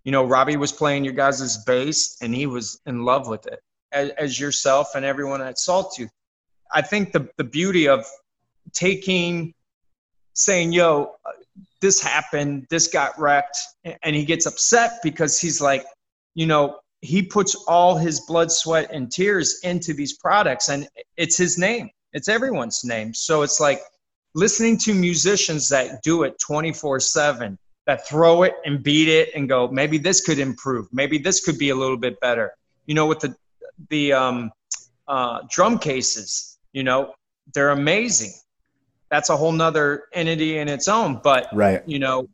You 0.04 0.12
know, 0.12 0.24
Robbie 0.26 0.58
was 0.58 0.72
playing 0.72 1.04
your 1.04 1.14
guys' 1.14 1.64
bass, 1.66 2.18
and 2.22 2.34
he 2.34 2.46
was 2.48 2.80
in 2.86 3.04
love 3.04 3.28
with 3.28 3.46
it, 3.48 3.60
as, 3.92 4.10
as 4.12 4.40
yourself 4.40 4.96
and 4.96 5.06
everyone 5.06 5.42
at 5.42 5.60
Sawtooth. 5.60 6.10
I 6.74 6.82
think 6.82 7.12
the 7.12 7.30
the 7.38 7.44
beauty 7.44 7.88
of 7.88 8.06
taking, 8.74 9.54
saying, 10.34 10.72
"Yo, 10.72 11.16
this 11.82 12.02
happened, 12.02 12.68
this 12.70 12.88
got 12.88 13.20
wrecked, 13.20 13.58
and 13.84 14.16
he 14.16 14.24
gets 14.26 14.46
upset 14.46 15.00
because 15.04 15.40
he's 15.40 15.60
like, 15.60 15.86
you 16.36 16.46
know, 16.46 16.80
he 17.02 17.22
puts 17.24 17.56
all 17.68 17.98
his 17.98 18.22
blood, 18.22 18.52
sweat, 18.52 18.90
and 18.92 19.12
tears 19.12 19.60
into 19.64 19.94
these 19.94 20.14
products, 20.18 20.70
and 20.70 20.88
it's 21.18 21.38
his 21.38 21.58
name, 21.58 21.90
it's 22.14 22.30
everyone's 22.30 22.84
name. 22.84 23.14
So 23.14 23.42
it's 23.42 23.60
like 23.60 23.82
listening 24.34 24.78
to 24.78 24.94
musicians 24.94 25.70
that 25.70 26.02
do 26.04 26.24
it 26.24 26.40
24 26.40 27.00
7, 27.00 27.58
that 27.88 28.08
throw 28.08 28.44
it 28.44 28.54
and 28.66 28.82
beat 28.84 29.08
it 29.08 29.30
and 29.36 29.50
go, 29.50 29.68
maybe 29.68 29.98
this 29.98 30.22
could 30.22 30.40
improve, 30.40 30.88
maybe 30.92 31.18
this 31.18 31.44
could 31.44 31.58
be 31.58 31.70
a 31.70 31.76
little 31.76 31.98
bit 31.98 32.20
better. 32.20 32.52
You 32.86 32.96
know, 32.96 33.08
with 33.08 33.20
the 33.20 33.36
the 33.90 34.14
um, 34.14 34.52
uh, 35.08 35.40
drum 35.50 35.80
cases, 35.80 36.60
you 36.74 36.84
know, 36.84 37.14
they're 37.54 37.72
amazing. 37.72 38.34
That's 39.10 39.30
a 39.30 39.36
whole 39.36 39.52
nother 39.52 40.06
entity 40.14 40.60
in 40.60 40.68
its 40.70 40.88
own. 40.88 41.20
But 41.22 41.48
Right. 41.52 41.82
you 41.86 42.00
know, 42.00 42.30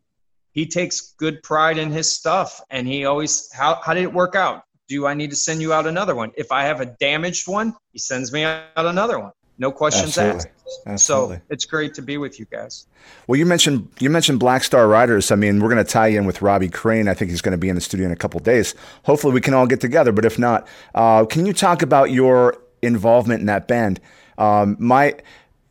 he 0.58 0.66
takes 0.66 1.14
good 1.20 1.44
pride 1.44 1.78
in 1.78 1.92
his 1.92 2.12
stuff 2.12 2.62
and 2.72 2.88
he 2.88 3.06
always 3.06 3.48
how, 3.54 3.80
how 3.84 3.94
did 3.94 4.02
it 4.02 4.12
work 4.12 4.34
out 4.34 4.64
do 4.88 5.06
i 5.06 5.14
need 5.14 5.30
to 5.30 5.36
send 5.36 5.62
you 5.62 5.72
out 5.72 5.86
another 5.86 6.16
one 6.16 6.32
if 6.36 6.52
i 6.52 6.64
have 6.64 6.82
a 6.82 6.86
damaged 7.00 7.48
one 7.48 7.76
he 7.94 8.00
sends 8.00 8.34
me 8.34 8.44
out 8.44 8.64
another 8.76 9.20
one 9.20 9.32
no 9.58 9.72
questions 9.72 10.18
Absolutely. 10.18 10.36
asked 10.36 10.82
Absolutely. 10.86 11.36
so 11.38 11.42
it's 11.50 11.66
great 11.66 11.94
to 11.94 12.02
be 12.02 12.18
with 12.18 12.40
you 12.40 12.46
guys 12.52 12.88
Well, 13.28 13.38
you 13.38 13.46
mentioned 13.46 13.88
you 14.00 14.10
mentioned 14.10 14.40
Black 14.40 14.64
Star 14.64 14.88
Riders. 14.88 15.32
I 15.32 15.36
mean, 15.36 15.60
we're 15.60 15.70
going 15.70 15.84
to 15.84 15.90
tie 15.92 16.08
in 16.08 16.26
with 16.26 16.42
Robbie 16.42 16.70
Crane. 16.70 17.08
I 17.08 17.14
think 17.14 17.32
he's 17.32 17.42
going 17.42 17.54
to 17.54 17.58
be 17.58 17.70
in 17.70 17.76
the 17.76 17.82
studio 17.82 18.06
in 18.06 18.12
a 18.12 18.18
couple 18.18 18.40
days. 18.40 18.76
Hopefully, 19.04 19.34
we 19.34 19.42
can 19.42 19.54
all 19.54 19.68
get 19.68 19.82
together. 19.82 20.12
But 20.12 20.26
if 20.26 20.38
not, 20.38 20.68
uh, 20.96 21.26
can 21.26 21.46
you 21.46 21.54
talk 21.54 21.82
about 21.82 22.12
your 22.12 22.58
involvement 22.82 23.40
in 23.42 23.46
that 23.48 23.68
band? 23.68 24.00
Um, 24.38 24.78
my 24.80 25.16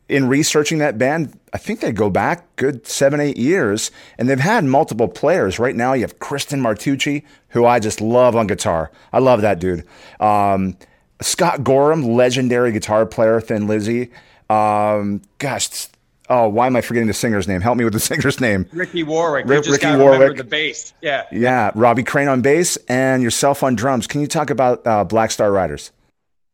in 0.09 0.27
researching 0.27 0.77
that 0.77 0.97
band, 0.97 1.37
I 1.53 1.57
think 1.57 1.81
they 1.81 1.91
go 1.91 2.09
back 2.09 2.55
good 2.55 2.87
seven, 2.87 3.19
eight 3.19 3.37
years, 3.37 3.91
and 4.17 4.29
they've 4.29 4.39
had 4.39 4.63
multiple 4.63 5.07
players. 5.07 5.59
Right 5.59 5.75
now, 5.75 5.93
you 5.93 6.01
have 6.01 6.19
Christian 6.19 6.61
Martucci, 6.61 7.23
who 7.49 7.65
I 7.65 7.79
just 7.79 7.99
love 7.99 8.35
on 8.35 8.47
guitar. 8.47 8.91
I 9.11 9.19
love 9.19 9.41
that 9.41 9.59
dude. 9.59 9.85
Um, 10.19 10.77
Scott 11.21 11.63
Gorham, 11.63 12.03
legendary 12.03 12.71
guitar 12.71 13.05
player, 13.05 13.41
Thin 13.41 13.67
Lizzy. 13.67 14.11
Um, 14.49 15.21
gosh, 15.39 15.87
oh, 16.29 16.47
why 16.47 16.67
am 16.67 16.75
I 16.75 16.81
forgetting 16.81 17.07
the 17.07 17.13
singer's 17.13 17.47
name? 17.47 17.61
Help 17.61 17.77
me 17.77 17.83
with 17.83 17.93
the 17.93 17.99
singer's 18.11 18.39
name. 18.39 18.65
Ricky 18.71 19.03
Warwick. 19.03 19.47
Just 19.47 19.69
Ricky 19.69 19.95
Warwick. 19.95 20.37
the 20.37 20.43
bass. 20.43 20.93
Yeah. 21.01 21.23
Yeah, 21.31 21.71
Robbie 21.75 22.03
Crane 22.03 22.27
on 22.27 22.41
bass 22.41 22.77
and 22.87 23.23
yourself 23.23 23.63
on 23.63 23.75
drums. 23.75 24.07
Can 24.07 24.21
you 24.21 24.27
talk 24.27 24.49
about 24.49 24.85
uh, 24.85 25.03
Black 25.03 25.31
Star 25.31 25.51
Riders? 25.51 25.91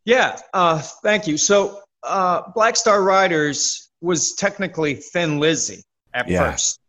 Yeah, 0.06 0.38
uh, 0.54 0.80
thank 1.04 1.28
you. 1.28 1.38
So, 1.38 1.80
uh, 2.04 2.42
Black 2.54 2.76
Star 2.76 3.02
Riders 3.02 3.90
was 4.02 4.34
technically 4.34 4.96
Thin 4.96 5.40
Lizzy 5.40 5.82
at 6.14 6.28
Yeah. 6.28 6.52
first. 6.52 6.80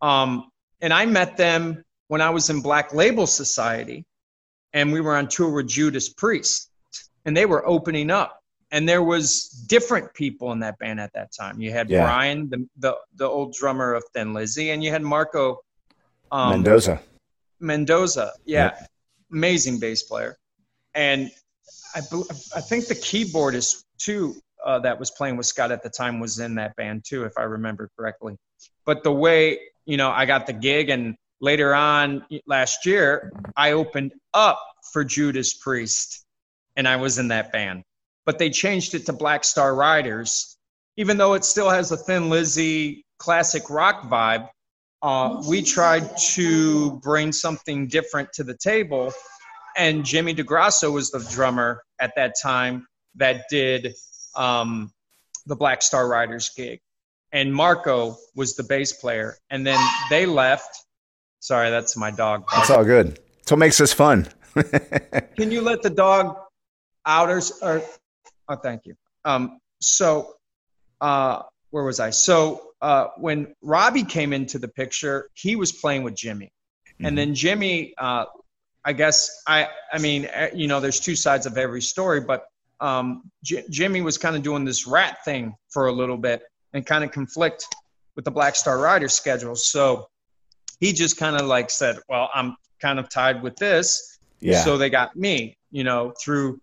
Um, 0.00 0.50
and 0.80 0.92
I 0.92 1.06
met 1.06 1.36
them 1.36 1.84
when 2.08 2.20
I 2.20 2.30
was 2.30 2.50
in 2.50 2.60
Black 2.60 2.92
Label 2.92 3.28
Society, 3.28 4.04
and 4.72 4.92
we 4.92 5.00
were 5.00 5.16
on 5.16 5.28
tour 5.28 5.50
with 5.50 5.68
Judas 5.68 6.08
Priest, 6.08 6.68
and 7.24 7.36
they 7.36 7.46
were 7.46 7.66
opening 7.66 8.10
up. 8.10 8.38
And 8.70 8.88
there 8.88 9.02
was 9.02 9.48
different 9.68 10.14
people 10.14 10.52
in 10.52 10.60
that 10.60 10.78
band 10.78 10.98
at 10.98 11.12
that 11.12 11.30
time. 11.38 11.60
You 11.60 11.70
had 11.72 11.90
Yeah. 11.90 12.04
Brian, 12.04 12.48
the, 12.48 12.66
the 12.78 12.96
the 13.16 13.26
old 13.26 13.52
drummer 13.52 13.92
of 13.92 14.02
Thin 14.14 14.32
Lizzy, 14.32 14.70
and 14.70 14.82
you 14.82 14.90
had 14.90 15.02
Marco 15.02 15.58
um, 16.30 16.50
Mendoza. 16.62 17.00
Mendoza, 17.60 18.32
yeah, 18.46 18.74
amazing 19.30 19.78
bass 19.78 20.02
player, 20.04 20.36
and 20.94 21.30
I 21.94 22.00
I 22.56 22.60
think 22.60 22.86
the 22.86 22.94
keyboardist 22.94 23.84
too 23.98 24.36
uh, 24.64 24.78
that 24.80 24.98
was 24.98 25.10
playing 25.10 25.36
with 25.36 25.46
Scott 25.46 25.70
at 25.70 25.82
the 25.82 25.90
time 25.90 26.18
was 26.18 26.38
in 26.38 26.54
that 26.56 26.74
band 26.76 27.04
too, 27.04 27.24
if 27.24 27.32
I 27.36 27.42
remember 27.42 27.90
correctly. 27.96 28.36
But 28.86 29.02
the 29.02 29.12
way 29.12 29.58
you 29.84 29.96
know 29.96 30.10
I 30.10 30.24
got 30.24 30.46
the 30.46 30.52
gig, 30.54 30.88
and 30.88 31.14
later 31.40 31.74
on 31.74 32.24
last 32.46 32.86
year 32.86 33.32
I 33.56 33.72
opened 33.72 34.12
up 34.32 34.60
for 34.92 35.04
Judas 35.04 35.54
Priest, 35.54 36.21
and 36.76 36.86
I 36.88 36.96
was 36.96 37.18
in 37.18 37.28
that 37.28 37.52
band. 37.52 37.82
But 38.24 38.38
they 38.38 38.50
changed 38.50 38.94
it 38.94 39.06
to 39.06 39.12
Black 39.12 39.44
Star 39.44 39.74
Riders, 39.74 40.56
even 40.96 41.16
though 41.16 41.34
it 41.34 41.44
still 41.44 41.70
has 41.70 41.90
a 41.92 41.96
Thin 41.96 42.30
Lizzy 42.30 43.04
classic 43.18 43.68
rock 43.70 44.02
vibe 44.04 44.48
uh, 45.02 45.42
we 45.48 45.62
tried 45.62 46.16
to 46.16 46.92
bring 47.02 47.32
something 47.32 47.88
different 47.88 48.32
to 48.34 48.44
the 48.44 48.54
table. 48.54 49.12
And 49.76 50.04
Jimmy 50.04 50.34
DeGrasso 50.34 50.92
was 50.92 51.10
the 51.10 51.26
drummer 51.30 51.82
at 52.00 52.12
that 52.16 52.34
time 52.40 52.86
that 53.16 53.44
did 53.50 53.94
um, 54.36 54.92
the 55.46 55.56
Black 55.56 55.82
Star 55.82 56.06
Riders 56.08 56.50
gig. 56.56 56.80
And 57.32 57.52
Marco 57.52 58.16
was 58.36 58.54
the 58.54 58.62
bass 58.62 58.92
player. 58.92 59.36
And 59.50 59.66
then 59.66 59.80
they 60.08 60.24
left. 60.26 60.84
Sorry, 61.40 61.70
that's 61.70 61.96
my 61.96 62.10
dog. 62.10 62.44
It's 62.58 62.70
all 62.70 62.84
good. 62.84 63.18
It's 63.40 63.50
what 63.50 63.58
makes 63.58 63.78
this 63.78 63.92
fun. 63.92 64.28
Can 65.36 65.50
you 65.50 65.62
let 65.62 65.82
the 65.82 65.90
dog 65.90 66.36
out 67.06 67.30
or, 67.30 67.82
oh, 68.48 68.56
thank 68.56 68.86
you. 68.86 68.94
Um, 69.24 69.58
so, 69.80 70.34
uh, 71.00 71.42
where 71.70 71.84
was 71.84 72.00
I? 72.00 72.10
So, 72.10 72.72
uh, 72.80 73.08
when 73.16 73.54
Robbie 73.62 74.04
came 74.04 74.32
into 74.32 74.58
the 74.58 74.68
picture, 74.68 75.28
he 75.34 75.56
was 75.56 75.72
playing 75.72 76.02
with 76.02 76.14
Jimmy. 76.14 76.52
And 77.04 77.18
then 77.18 77.34
Jimmy, 77.34 77.94
uh, 77.98 78.26
I 78.84 78.92
guess 78.92 79.42
I, 79.46 79.68
I 79.92 79.98
mean, 79.98 80.26
eh, 80.26 80.50
you 80.54 80.68
know, 80.68 80.80
there's 80.80 81.00
two 81.00 81.16
sides 81.16 81.46
of 81.46 81.56
every 81.56 81.82
story, 81.82 82.20
but 82.20 82.46
um, 82.80 83.30
J- 83.42 83.64
Jimmy 83.70 84.02
was 84.02 84.18
kind 84.18 84.36
of 84.36 84.42
doing 84.42 84.64
this 84.64 84.86
Ratt 84.86 85.24
thing 85.24 85.54
for 85.70 85.86
a 85.86 85.92
little 85.92 86.16
bit 86.16 86.42
and 86.72 86.84
kind 86.84 87.04
of 87.04 87.10
conflict 87.12 87.66
with 88.16 88.24
the 88.24 88.30
Black 88.30 88.56
Star 88.56 88.78
Riders 88.78 89.12
schedule. 89.12 89.54
So 89.54 90.08
he 90.80 90.92
just 90.92 91.16
kind 91.16 91.36
of 91.36 91.46
like 91.46 91.70
said, 91.70 91.98
well, 92.08 92.30
I'm 92.34 92.56
kind 92.80 92.98
of 92.98 93.08
tied 93.08 93.42
with 93.42 93.56
this. 93.56 94.18
Yeah. 94.40 94.62
So 94.62 94.76
they 94.76 94.90
got 94.90 95.14
me, 95.14 95.56
you 95.70 95.84
know, 95.84 96.12
through 96.22 96.60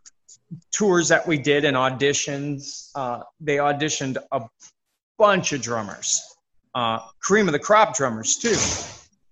tours 0.74 1.08
that 1.10 1.28
we 1.28 1.38
did 1.38 1.66
and 1.66 1.76
auditions. 1.78 2.90
Uh, 2.96 3.22
they 3.40 3.58
auditioned 3.58 4.18
a 4.32 4.42
bunch 5.18 5.54
of 5.54 5.62
drummers, 5.62 6.22
uh, 6.76 7.00
cream 7.22 7.48
of 7.48 7.52
the 7.54 7.60
crop 7.60 7.96
drummers 7.96 8.36
too. 8.38 8.56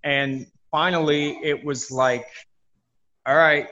And 0.04 0.48
finally, 0.72 1.38
it 1.44 1.64
was 1.64 1.92
like, 1.92 2.28
all 3.26 3.36
right, 3.36 3.68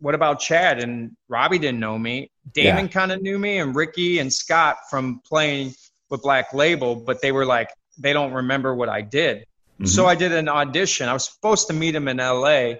what 0.00 0.14
about 0.14 0.40
Chad? 0.40 0.80
And 0.82 1.16
Robbie 1.28 1.58
didn't 1.58 1.80
know 1.80 1.98
me. 1.98 2.30
Damon 2.52 2.86
Yeah. 2.86 2.90
kind 2.90 3.12
of 3.12 3.22
knew 3.22 3.38
me, 3.38 3.58
and 3.58 3.74
Ricky 3.74 4.18
and 4.18 4.32
Scott 4.32 4.76
from 4.90 5.20
playing 5.26 5.74
with 6.10 6.22
Black 6.22 6.52
Label, 6.52 6.94
but 6.94 7.20
they 7.22 7.32
were 7.32 7.46
like, 7.46 7.70
they 7.98 8.12
don't 8.12 8.32
remember 8.32 8.74
what 8.74 8.88
I 8.88 9.00
did. 9.00 9.44
So 9.84 10.06
I 10.06 10.14
did 10.14 10.30
an 10.32 10.48
audition. 10.48 11.08
I 11.08 11.12
was 11.12 11.24
supposed 11.28 11.66
to 11.66 11.72
meet 11.72 11.94
him 11.96 12.06
in 12.06 12.18
LA, 12.18 12.74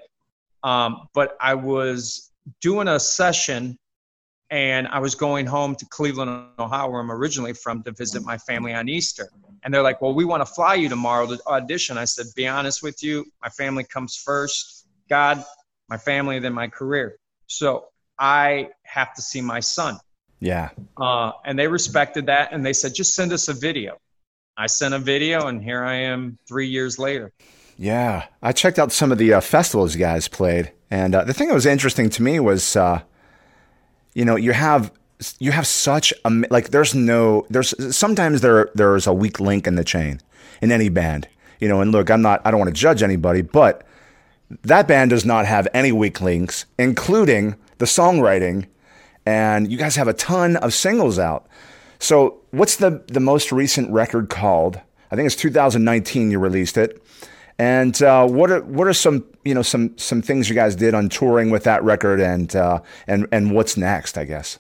um, 0.63 1.09
but 1.13 1.37
I 1.41 1.55
was 1.55 2.31
doing 2.61 2.87
a 2.87 3.01
session 3.01 3.77
and 4.51 4.87
I 4.89 4.99
was 4.99 5.15
going 5.15 5.47
home 5.47 5.75
to 5.77 5.87
Cleveland, 5.87 6.47
Ohio, 6.59 6.91
where 6.91 7.01
I'm 7.01 7.11
originally 7.11 7.53
from, 7.55 7.83
to 7.85 7.93
visit 7.93 8.23
my 8.25 8.39
family 8.39 8.73
on 8.75 8.89
Easter. 8.89 9.29
And 9.63 9.73
they're 9.73 9.83
like, 9.83 10.01
Well, 10.03 10.15
we 10.15 10.25
want 10.25 10.43
to 10.43 10.47
fly 10.47 10.75
you 10.75 10.89
tomorrow 10.89 11.27
to 11.27 11.41
audition. 11.47 11.99
I 11.99 12.05
said, 12.05 12.27
Be 12.37 12.47
honest 12.47 12.83
with 12.83 13.03
you, 13.03 13.25
my 13.43 13.49
family 13.49 13.85
comes 13.85 14.17
first. 14.17 14.87
God, 15.09 15.45
my 15.89 15.97
family, 15.97 16.39
then 16.39 16.53
my 16.53 16.69
career. 16.69 17.17
So 17.47 17.87
I 18.19 18.71
have 18.83 19.15
to 19.15 19.23
see 19.23 19.41
my 19.41 19.61
son. 19.61 19.99
yeah. 20.41 20.71
Uh, 20.97 21.33
and 21.45 21.59
they 21.59 21.67
respected 21.67 22.27
that 22.27 22.53
and 22.53 22.65
they 22.65 22.73
said, 22.73 22.95
Just 22.95 23.15
send 23.15 23.33
us 23.33 23.49
a 23.49 23.55
video. 23.55 23.99
I 24.57 24.69
sent 24.69 24.95
a 24.95 25.01
video, 25.01 25.49
and 25.49 25.61
here 25.61 25.83
I 25.83 25.95
am 25.95 26.39
three 26.47 26.69
years 26.69 26.97
later. 26.97 27.33
Yeah, 27.77 28.27
I 28.41 28.53
checked 28.53 28.79
out 28.79 28.93
some 28.93 29.11
of 29.11 29.19
the 29.19 29.33
uh, 29.33 29.41
festivals 29.41 29.95
you 29.95 30.01
guys 30.01 30.29
played, 30.29 30.71
and 30.93 31.13
uh, 31.13 31.25
the 31.25 31.35
thing 31.35 31.49
that 31.49 31.55
was 31.55 31.67
interesting 31.67 32.09
to 32.11 32.23
me 32.23 32.39
was, 32.39 32.77
uh, 32.77 33.03
you 34.15 34.25
know, 34.25 34.37
you 34.37 34.53
have 34.53 34.93
you 35.39 35.53
have 35.53 35.67
such 35.67 36.13
a 36.25 36.31
like. 36.51 36.71
There's 36.71 36.95
no 36.95 37.47
there's 37.51 37.75
sometimes 37.97 38.41
there 38.41 38.71
there's 38.75 39.07
a 39.07 39.13
weak 39.13 39.41
link 39.41 39.67
in 39.67 39.75
the 39.75 39.85
chain 39.85 40.21
in 40.61 40.73
any 40.73 40.89
band, 40.89 41.29
you 41.61 41.69
know. 41.69 41.81
And 41.81 41.93
look, 41.93 42.11
I'm 42.11 42.23
not 42.23 42.41
I 42.45 42.51
don't 42.51 42.61
want 42.61 42.75
to 42.75 42.81
judge 42.81 43.03
anybody, 43.03 43.43
but 43.43 43.87
that 44.63 44.89
band 44.89 45.11
does 45.11 45.25
not 45.25 45.47
have 45.47 45.69
any 45.75 45.93
weak 45.93 46.21
links, 46.21 46.67
including 46.79 47.57
the 47.79 47.87
songwriting, 47.87 48.67
and 49.27 49.71
you 49.71 49.79
guys 49.79 49.97
have 49.97 50.09
a 50.09 50.15
ton 50.15 50.57
of 50.57 50.75
singles 50.75 51.19
out. 51.19 51.47
So, 51.99 52.41
what's 52.51 52.77
the 52.77 53.03
the 53.09 53.21
most 53.21 53.53
recent 53.53 53.91
record 53.91 54.29
called? 54.29 54.81
I 55.11 55.17
think 55.17 55.27
it's 55.27 55.37
2019. 55.37 56.31
You 56.31 56.39
released 56.39 56.77
it, 56.77 57.03
and 57.59 58.01
uh, 58.03 58.27
what 58.27 58.51
are 58.51 58.63
what 58.63 58.87
are 58.87 58.93
some 58.93 59.25
you 59.45 59.55
know 59.55 59.63
some 59.63 59.97
some 59.99 60.23
things 60.23 60.49
you 60.49 60.55
guys 60.55 60.75
did 60.77 60.95
on 60.95 61.09
touring 61.09 61.51
with 61.51 61.65
that 61.65 61.83
record, 61.85 62.21
and 62.21 62.55
uh, 62.57 62.81
and 63.07 63.27
and 63.33 63.53
what's 63.55 63.77
next? 63.77 64.19
I 64.19 64.25
guess. 64.25 64.59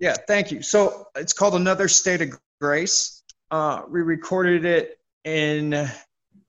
Yeah, 0.00 0.14
thank 0.26 0.52
you. 0.52 0.62
So 0.62 1.08
it's 1.16 1.32
called 1.32 1.54
Another 1.54 1.88
State 1.88 2.22
of 2.22 2.38
Grace. 2.60 3.22
Uh, 3.50 3.82
we 3.90 4.02
recorded 4.02 4.64
it 4.64 4.98
in 5.24 5.88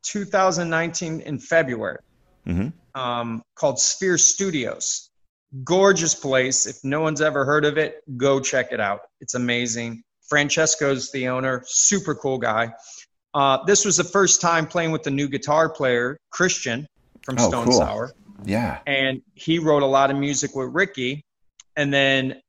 2019 0.03 1.21
in 1.21 1.39
February, 1.39 2.00
Mhm. 2.48 2.74
um, 2.95 3.41
called 3.55 3.79
Sphere 3.79 4.17
Studios. 4.17 5.09
Gorgeous 5.63 6.13
place. 6.13 6.67
If 6.67 6.77
no 6.83 7.01
one's 7.01 7.21
ever 7.21 7.43
heard 7.45 7.65
of 7.65 7.77
it, 7.77 8.03
go 8.17 8.39
check 8.39 8.71
it 8.71 8.79
out. 8.79 9.01
It's 9.19 9.33
amazing. 9.33 10.03
Francesco's 10.27 11.12
the 11.12 11.27
owner, 11.27 11.63
super 11.65 12.13
cool 12.13 12.38
guy. 12.38 12.71
Uh, 13.33 13.63
this 13.65 13.86
was 13.86 13.98
the 13.98 14.03
first 14.03 14.41
time 14.41 14.65
playing 14.65 14.91
with 14.91 15.03
the 15.03 15.12
new 15.12 15.27
guitar 15.27 15.69
player, 15.69 16.17
Christian 16.31 16.88
from 17.24 17.36
Oh, 17.39 17.50
Stone 17.50 17.65
cool. 17.65 17.77
Sour 17.79 18.12
Yeah. 18.45 18.79
and 18.88 19.21
he 19.36 19.59
wrote 19.59 19.83
a 19.83 19.88
lot 19.88 20.09
of 20.12 20.17
music 20.17 20.55
with 20.55 20.69
Ricky. 20.74 21.21
And 21.75 21.93
then 21.93 22.41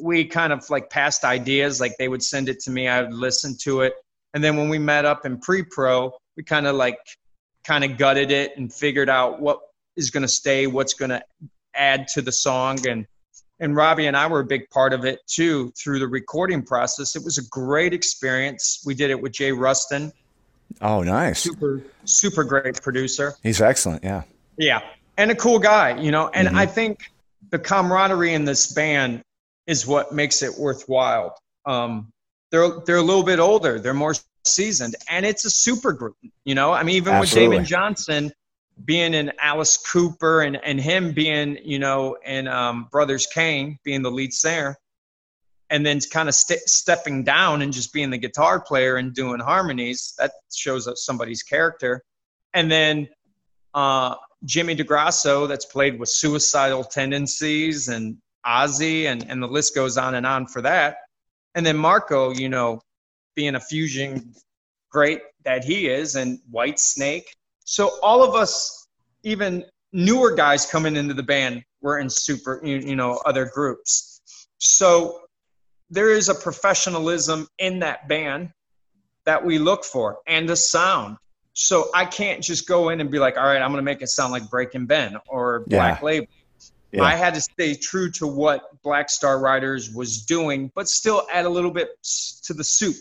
we 0.00 0.24
kind 0.26 0.52
of 0.52 0.68
like 0.70 0.90
passed 0.90 1.24
ideas, 1.24 1.80
like 1.80 1.96
they 1.98 2.08
would 2.08 2.22
send 2.22 2.48
it 2.48 2.60
to 2.60 2.70
me, 2.70 2.88
I 2.88 3.02
would 3.02 3.14
listen 3.14 3.56
to 3.62 3.80
it. 3.82 3.94
And 4.34 4.44
then 4.44 4.56
when 4.56 4.68
we 4.68 4.78
met 4.78 5.04
up 5.04 5.24
in 5.24 5.40
pre 5.40 5.62
pro, 5.62 6.12
we 6.36 6.44
kind 6.44 6.66
of 6.66 6.76
like 6.76 6.98
kind 7.64 7.82
of 7.84 7.96
gutted 7.96 8.30
it 8.30 8.56
and 8.56 8.72
figured 8.72 9.08
out 9.08 9.40
what 9.40 9.58
is 9.96 10.10
going 10.10 10.22
to 10.22 10.28
stay, 10.28 10.66
what's 10.66 10.94
going 10.94 11.10
to 11.10 11.22
add 11.74 12.06
to 12.08 12.22
the 12.22 12.30
song. 12.32 12.86
And 12.86 13.06
and 13.60 13.74
Robbie 13.74 14.06
and 14.06 14.16
I 14.16 14.26
were 14.26 14.40
a 14.40 14.44
big 14.44 14.68
part 14.70 14.92
of 14.92 15.04
it 15.04 15.20
too 15.26 15.72
through 15.76 15.98
the 15.98 16.08
recording 16.08 16.62
process. 16.62 17.16
It 17.16 17.24
was 17.24 17.38
a 17.38 17.44
great 17.50 17.92
experience. 17.92 18.82
We 18.86 18.94
did 18.94 19.10
it 19.10 19.20
with 19.20 19.32
Jay 19.32 19.52
Ruston, 19.52 20.12
Oh, 20.80 21.02
nice. 21.02 21.40
super 21.40 21.82
super 22.04 22.44
great 22.44 22.80
producer. 22.82 23.34
He's 23.42 23.60
excellent. 23.60 24.04
Yeah. 24.04 24.22
Yeah, 24.56 24.80
and 25.16 25.30
a 25.30 25.34
cool 25.36 25.58
guy, 25.58 26.00
you 26.00 26.10
know. 26.10 26.28
And 26.28 26.48
I 26.48 26.66
think 26.66 27.10
the 27.50 27.58
camaraderie 27.58 28.34
in 28.34 28.44
this 28.44 28.72
band 28.72 29.22
is 29.66 29.86
what 29.86 30.12
makes 30.12 30.42
it 30.42 30.58
worthwhile. 30.58 31.38
Um, 31.64 32.10
they're 32.50 32.68
they're 32.84 32.96
a 32.96 33.02
little 33.02 33.22
bit 33.22 33.38
older, 33.38 33.78
they're 33.78 33.94
more 33.94 34.14
seasoned, 34.44 34.96
and 35.08 35.24
it's 35.24 35.44
a 35.44 35.50
super 35.50 35.92
group. 35.92 36.16
You 36.44 36.54
know, 36.56 36.72
I 36.72 36.82
mean, 36.82 36.96
even 36.96 37.14
Absolutely. 37.14 37.48
with 37.48 37.54
Damon 37.56 37.64
Johnson 37.66 38.32
being 38.84 39.14
in 39.14 39.32
Alice 39.40 39.76
Cooper 39.76 40.42
and 40.42 40.56
and 40.64 40.80
him 40.80 41.12
being, 41.12 41.58
you 41.64 41.78
know, 41.78 42.16
in 42.24 42.48
um, 42.48 42.88
Brothers 42.90 43.26
Cane 43.26 43.78
being 43.84 44.02
the 44.02 44.10
lead 44.10 44.32
singer, 44.32 44.76
and 45.70 45.84
then 45.84 46.00
kind 46.12 46.28
of 46.28 46.34
st- 46.34 46.60
stepping 46.60 47.24
down 47.24 47.62
and 47.62 47.72
just 47.72 47.92
being 47.92 48.10
the 48.10 48.18
guitar 48.18 48.60
player 48.60 48.96
and 48.96 49.14
doing 49.14 49.40
harmonies. 49.40 50.14
That 50.18 50.32
shows 50.52 50.86
us 50.88 51.04
somebody's 51.04 51.42
character. 51.42 52.02
And 52.54 52.70
then 52.70 53.08
uh, 53.74 54.14
Jimmy 54.44 54.74
DeGrasso, 54.76 55.48
that's 55.48 55.66
played 55.66 55.98
with 55.98 56.08
suicidal 56.08 56.84
tendencies, 56.84 57.88
and 57.88 58.16
Ozzy, 58.46 59.04
and, 59.04 59.28
and 59.28 59.42
the 59.42 59.48
list 59.48 59.74
goes 59.74 59.98
on 59.98 60.14
and 60.14 60.26
on 60.26 60.46
for 60.46 60.62
that. 60.62 60.98
And 61.54 61.66
then 61.66 61.76
Marco, 61.76 62.30
you 62.30 62.48
know, 62.48 62.80
being 63.34 63.56
a 63.56 63.60
fusion 63.60 64.34
great 64.90 65.20
that 65.44 65.64
he 65.64 65.88
is, 65.88 66.14
and 66.14 66.38
Whitesnake. 66.52 67.24
So 67.68 67.98
all 68.02 68.22
of 68.22 68.34
us, 68.34 68.88
even 69.24 69.62
newer 69.92 70.34
guys 70.34 70.64
coming 70.64 70.96
into 70.96 71.12
the 71.12 71.22
band, 71.22 71.64
were 71.82 71.98
in 71.98 72.08
super, 72.08 72.62
you, 72.64 72.78
you 72.78 72.96
know, 72.96 73.20
other 73.26 73.44
groups. 73.44 74.22
So 74.56 75.20
there 75.90 76.10
is 76.10 76.30
a 76.30 76.34
professionalism 76.34 77.46
in 77.58 77.80
that 77.80 78.08
band 78.08 78.52
that 79.26 79.44
we 79.44 79.58
look 79.58 79.84
for 79.84 80.16
and 80.26 80.48
the 80.48 80.56
sound. 80.56 81.18
So 81.52 81.90
I 81.94 82.06
can't 82.06 82.42
just 82.42 82.66
go 82.66 82.88
in 82.88 83.02
and 83.02 83.10
be 83.10 83.18
like, 83.18 83.36
all 83.36 83.44
right, 83.44 83.60
I'm 83.60 83.70
going 83.70 83.82
to 83.82 83.82
make 83.82 84.00
it 84.00 84.08
sound 84.08 84.32
like 84.32 84.48
Breaking 84.48 84.86
Ben 84.86 85.18
or 85.26 85.60
Black 85.66 86.00
yeah. 86.00 86.06
Label. 86.06 86.26
Yeah. 86.92 87.02
I 87.02 87.16
had 87.16 87.34
to 87.34 87.42
stay 87.42 87.74
true 87.74 88.10
to 88.12 88.26
what 88.26 88.80
Black 88.82 89.10
Star 89.10 89.38
Riders 89.38 89.92
was 89.92 90.24
doing, 90.24 90.72
but 90.74 90.88
still 90.88 91.26
add 91.30 91.44
a 91.44 91.50
little 91.50 91.70
bit 91.70 91.90
to 92.44 92.54
the 92.54 92.64
soup, 92.64 92.96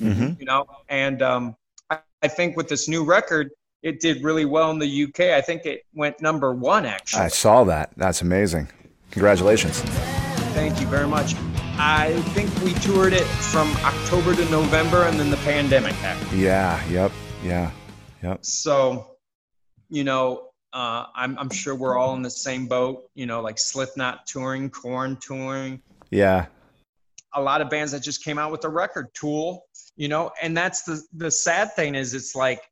mm-hmm. 0.00 0.40
you 0.40 0.46
know. 0.46 0.64
And 0.88 1.20
um, 1.20 1.56
I, 1.90 1.98
I, 2.22 2.28
think 2.28 2.56
with 2.56 2.68
this 2.68 2.88
new 2.88 3.04
record, 3.04 3.50
it 3.86 4.00
did 4.00 4.24
really 4.24 4.44
well 4.44 4.72
in 4.72 4.80
the 4.80 5.04
UK. 5.04 5.20
I 5.30 5.40
think 5.40 5.64
it 5.64 5.82
went 5.94 6.20
number 6.20 6.52
one. 6.52 6.84
Actually, 6.84 7.22
I 7.22 7.28
saw 7.28 7.62
that. 7.64 7.92
That's 7.96 8.20
amazing. 8.20 8.68
Congratulations. 9.12 9.80
Thank 10.58 10.80
you 10.80 10.88
very 10.88 11.06
much. 11.06 11.36
I 11.78 12.20
think 12.34 12.52
we 12.64 12.72
toured 12.80 13.12
it 13.12 13.22
from 13.22 13.70
October 13.84 14.34
to 14.34 14.44
November, 14.50 15.04
and 15.04 15.20
then 15.20 15.30
the 15.30 15.36
pandemic 15.38 15.92
happened. 15.92 16.36
Yeah. 16.36 16.84
Yep. 16.88 17.12
Yeah. 17.44 17.70
Yep. 18.24 18.44
So, 18.44 19.18
you 19.88 20.02
know, 20.02 20.48
uh, 20.72 21.04
I'm, 21.14 21.38
I'm 21.38 21.50
sure 21.50 21.76
we're 21.76 21.96
all 21.96 22.16
in 22.16 22.22
the 22.22 22.30
same 22.30 22.66
boat, 22.66 23.08
you 23.14 23.26
know, 23.26 23.40
like 23.40 23.56
Slipknot 23.56 24.26
touring, 24.26 24.68
Korn 24.68 25.16
touring. 25.20 25.80
Yeah. 26.10 26.46
A 27.34 27.40
lot 27.40 27.60
of 27.60 27.70
bands 27.70 27.92
that 27.92 28.02
just 28.02 28.24
came 28.24 28.36
out 28.36 28.50
with 28.50 28.64
a 28.64 28.68
record, 28.68 29.14
Tool, 29.14 29.64
you 29.94 30.08
know, 30.08 30.32
and 30.42 30.56
that's 30.56 30.82
the, 30.82 31.00
the 31.12 31.30
sad 31.30 31.72
thing 31.76 31.94
is 31.94 32.14
it's 32.14 32.34
like, 32.34 32.62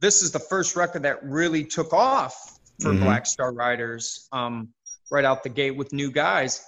this 0.00 0.22
is 0.22 0.30
the 0.30 0.38
first 0.38 0.76
record 0.76 1.02
that 1.02 1.22
really 1.24 1.64
took 1.64 1.92
off 1.92 2.58
for 2.80 2.92
mm-hmm. 2.92 3.04
Black 3.04 3.26
Star 3.26 3.52
Riders 3.52 4.28
um, 4.32 4.68
right 5.10 5.24
out 5.24 5.42
the 5.42 5.48
gate 5.48 5.72
with 5.76 5.92
new 5.92 6.10
guys. 6.10 6.64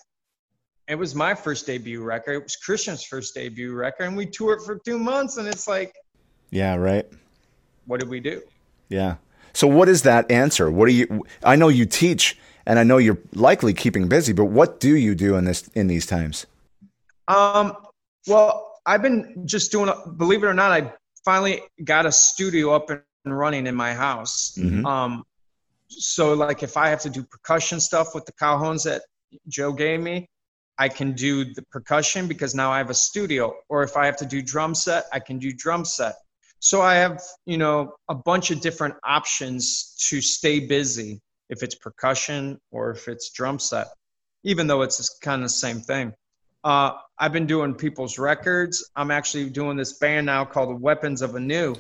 It 0.89 0.95
was 0.95 1.15
my 1.15 1.35
first 1.35 1.67
debut 1.67 2.03
record. 2.03 2.33
It 2.33 2.43
was 2.45 2.57
Christian's 2.57 3.05
first 3.05 3.35
debut 3.35 3.75
record, 3.75 4.05
and 4.05 4.17
we 4.17 4.25
toured 4.25 4.63
for 4.63 4.79
two 4.79 4.99
months. 4.99 5.37
And 5.37 5.47
it's 5.47 5.69
like, 5.69 5.93
yeah, 6.51 6.77
right. 6.77 7.07
What 7.85 8.01
did 8.01 8.09
we 8.09 8.21
do? 8.21 8.43
Yeah. 8.89 9.17
So 9.53 9.67
what 9.67 9.89
is 9.89 10.03
that 10.03 10.31
answer? 10.31 10.71
What 10.71 10.87
do 10.87 10.93
you? 10.93 11.27
I 11.43 11.57
know 11.57 11.69
you 11.69 11.85
teach, 11.85 12.39
and 12.65 12.79
I 12.79 12.85
know 12.85 12.97
you're 12.97 13.19
likely 13.35 13.75
keeping 13.75 14.09
busy. 14.09 14.33
But 14.33 14.47
what 14.47 14.81
do 14.81 14.97
you 14.97 15.15
do 15.15 15.37
in 15.37 15.45
this 15.45 15.69
in 15.75 15.89
these 15.89 16.07
times? 16.07 16.47
Um. 17.27 17.77
Well, 18.27 18.81
I've 18.87 19.03
been 19.03 19.47
just 19.47 19.71
doing. 19.71 19.93
Believe 20.17 20.43
it 20.43 20.47
or 20.47 20.55
not, 20.55 20.73
I 20.73 20.93
finally 21.23 21.61
got 21.85 22.07
a 22.07 22.13
studio 22.13 22.75
up 22.75 22.89
and 22.89 23.03
running 23.25 23.67
in 23.67 23.75
my 23.75 23.95
house. 23.95 24.57
Mm-hmm. 24.59 24.87
Um. 24.87 25.25
So, 25.91 26.35
like, 26.35 26.63
if 26.63 26.77
I 26.77 26.91
have 26.91 27.01
to 27.03 27.11
do 27.11 27.23
percussion 27.23 27.81
stuff 27.81 28.15
with 28.15 28.27
the 28.27 28.33
cajones 28.33 28.85
that 28.85 29.03
Joe 29.49 29.73
gave 29.73 30.01
me, 30.01 30.29
I 30.79 30.89
can 30.89 31.13
do 31.13 31.45
the 31.45 31.63
percussion 31.71 32.29
because 32.29 32.55
now 32.55 32.71
I 32.71 32.79
have 32.79 32.91
a 32.91 32.95
studio. 32.95 33.55
Or 33.69 33.83
if 33.83 33.97
I 33.97 34.07
have 34.07 34.17
to 34.19 34.27
do 34.27 34.43
drum 34.43 34.75
set, 34.75 35.07
I 35.13 35.19
can 35.19 35.39
do 35.39 35.53
drum 35.53 35.85
set. 35.85 36.15
So 36.61 36.83
I 36.83 36.97
have, 36.97 37.23
you 37.47 37.57
know, 37.57 37.95
a 38.09 38.15
bunch 38.15 38.51
of 38.51 38.61
different 38.61 38.95
options 39.05 39.95
to 40.09 40.21
stay 40.21 40.61
busy 40.61 41.21
if 41.49 41.63
it's 41.63 41.75
percussion 41.75 42.59
or 42.71 42.91
if 42.91 43.09
it's 43.09 43.31
drum 43.31 43.59
set, 43.59 43.89
even 44.45 44.67
though 44.67 44.83
it's 44.83 45.19
kind 45.21 45.43
of 45.43 45.47
the 45.47 45.55
same 45.55 45.81
thing. 45.81 46.13
Uh, 46.65 46.93
I've 47.19 47.33
been 47.33 47.47
doing 47.47 47.75
people's 47.75 48.19
records. 48.19 48.91
I'm 48.97 49.11
actually 49.11 49.51
doing 49.51 49.77
this 49.77 49.95
band 49.95 50.27
now 50.27 50.45
called 50.45 50.71
the 50.71 50.77
Weapons 50.77 51.23
of 51.23 51.35
Anew. 51.37 51.77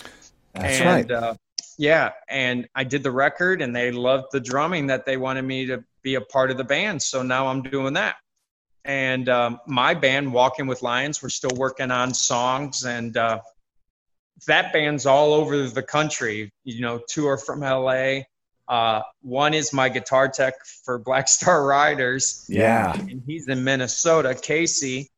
That's 0.61 0.81
and, 0.81 1.11
right. 1.11 1.11
Uh, 1.11 1.35
yeah, 1.79 2.11
and 2.29 2.69
I 2.75 2.85
did 2.85 3.03
the 3.03 3.11
record, 3.11 3.63
and 3.63 3.75
they 3.75 3.93
loved 3.93 4.27
the 4.33 4.41
drumming 4.41 4.89
that 4.89 5.07
they 5.07 5.17
wanted 5.17 5.43
me 5.43 5.67
to 5.67 5.85
be 6.03 6.17
a 6.17 6.21
part 6.21 6.51
of 6.51 6.57
the 6.57 6.65
band. 6.65 7.01
So 7.03 7.23
now 7.23 7.47
I'm 7.47 7.63
doing 7.63 7.95
that. 7.95 8.17
And 8.85 9.29
um, 9.29 9.61
my 9.67 9.95
band, 9.95 10.33
Walking 10.33 10.67
with 10.67 10.83
Lions, 10.83 11.23
we're 11.23 11.29
still 11.29 11.55
working 11.55 11.91
on 11.91 12.15
songs 12.15 12.85
and 12.85 13.17
uh, 13.17 13.41
that 14.47 14.73
band's 14.73 15.07
all 15.07 15.35
over 15.35 15.69
the 15.69 15.83
country. 15.83 16.53
You 16.65 16.81
know, 16.81 17.01
two 17.09 17.27
are 17.27 17.39
from 17.39 17.61
LA. 17.61 18.21
Uh, 18.69 19.03
one 19.23 19.55
is 19.55 19.73
my 19.73 19.89
guitar 19.89 20.29
tech 20.29 20.55
for 20.85 20.99
Black 21.05 21.29
Star 21.29 21.67
Riders. 21.67 22.45
Yeah. 22.49 22.95
And 22.95 23.23
he's 23.27 23.49
in 23.49 23.65
Minnesota, 23.65 24.35
Casey. 24.35 25.11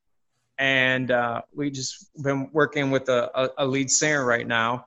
And 0.59 1.11
uh, 1.11 1.43
we 1.55 1.71
just 1.71 2.11
been 2.23 2.51
working 2.53 2.91
with 2.91 3.09
a, 3.09 3.31
a, 3.35 3.65
a, 3.65 3.67
lead 3.67 3.91
singer 3.91 4.23
right 4.23 4.47
now, 4.47 4.85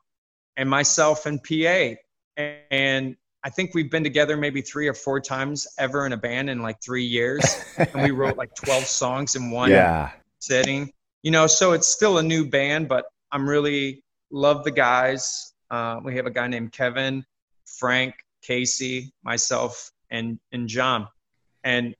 and 0.58 0.70
myself 0.70 1.26
and 1.26 1.42
PA. 1.44 1.96
And 2.38 3.16
I 3.44 3.50
think 3.50 3.74
we've 3.74 3.92
been 3.92 4.04
together 4.04 4.38
maybe 4.38 4.62
three 4.62 4.88
or 4.88 4.94
four 4.94 5.20
times 5.20 5.68
ever 5.78 6.06
in 6.06 6.14
a 6.14 6.18
band 6.18 6.50
in 6.50 6.62
like 6.62 6.82
three 6.82 7.06
years. 7.06 7.44
and 7.78 8.02
we 8.02 8.12
wrote 8.12 8.38
like 8.38 8.56
12 8.56 8.86
songs 8.86 9.36
in 9.36 9.52
one 9.52 9.70
yeah. 9.70 10.12
sitting. 10.40 10.92
You 11.24 11.32
know, 11.32 11.48
so 11.48 11.74
it's 11.74 11.88
still 11.88 12.18
a 12.18 12.24
new 12.24 12.50
band, 12.50 12.88
but 12.88 13.06
I'm 13.32 13.48
really 13.48 14.04
love 14.32 14.64
the 14.64 14.72
guys. 14.72 15.54
Uh, 15.72 16.00
we 16.04 16.16
have 16.16 16.26
a 16.26 16.32
guy 16.32 16.48
named 16.48 16.72
Kevin, 16.72 17.26
Frank, 17.66 18.14
Casey, 18.42 19.14
myself, 19.24 19.92
and 20.12 20.40
and 20.52 20.68
John, 20.68 21.08
and 21.64 21.96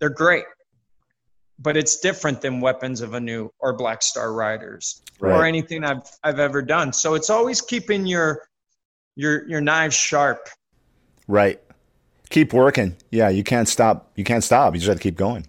they're 0.00 0.08
great. 0.08 0.44
But 1.60 1.76
it's 1.76 1.98
different 1.98 2.40
than 2.40 2.60
Weapons 2.60 3.00
of 3.00 3.14
Anew 3.14 3.50
or 3.58 3.74
Black 3.74 4.02
Star 4.02 4.32
Riders 4.32 5.02
right. 5.20 5.36
or 5.36 5.44
anything 5.44 5.84
I've 5.84 6.08
I've 6.22 6.38
ever 6.38 6.62
done. 6.62 6.92
So 6.92 7.14
it's 7.14 7.30
always 7.30 7.60
keeping 7.60 8.06
your 8.06 8.42
your 9.16 9.46
your 9.48 9.60
knives 9.60 9.94
sharp. 9.94 10.48
Right. 11.28 11.60
Keep 12.30 12.52
working. 12.52 12.96
Yeah, 13.10 13.28
you 13.28 13.44
can't 13.44 13.68
stop. 13.68 14.10
You 14.14 14.24
can't 14.24 14.44
stop. 14.44 14.74
You 14.74 14.80
just 14.80 14.88
have 14.88 14.96
to 14.96 15.02
keep 15.02 15.16
going 15.16 15.46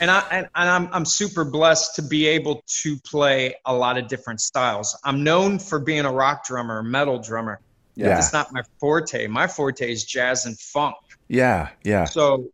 and 0.00 0.10
I 0.10 0.20
and, 0.30 0.48
and 0.54 0.70
I'm 0.70 0.88
I'm 0.92 1.04
super 1.04 1.44
blessed 1.44 1.96
to 1.96 2.02
be 2.02 2.26
able 2.26 2.62
to 2.82 2.96
play 2.98 3.54
a 3.66 3.74
lot 3.74 3.98
of 3.98 4.08
different 4.08 4.40
styles. 4.40 4.98
I'm 5.04 5.22
known 5.22 5.58
for 5.58 5.78
being 5.78 6.04
a 6.04 6.12
rock 6.12 6.44
drummer, 6.46 6.82
metal 6.82 7.18
drummer. 7.18 7.60
Yeah, 7.94 8.08
that's 8.08 8.32
not 8.32 8.52
my 8.52 8.62
forte. 8.80 9.26
My 9.26 9.46
forte 9.46 9.90
is 9.90 10.04
jazz 10.04 10.46
and 10.46 10.58
funk. 10.58 10.96
Yeah, 11.28 11.68
yeah. 11.84 12.04
So, 12.04 12.48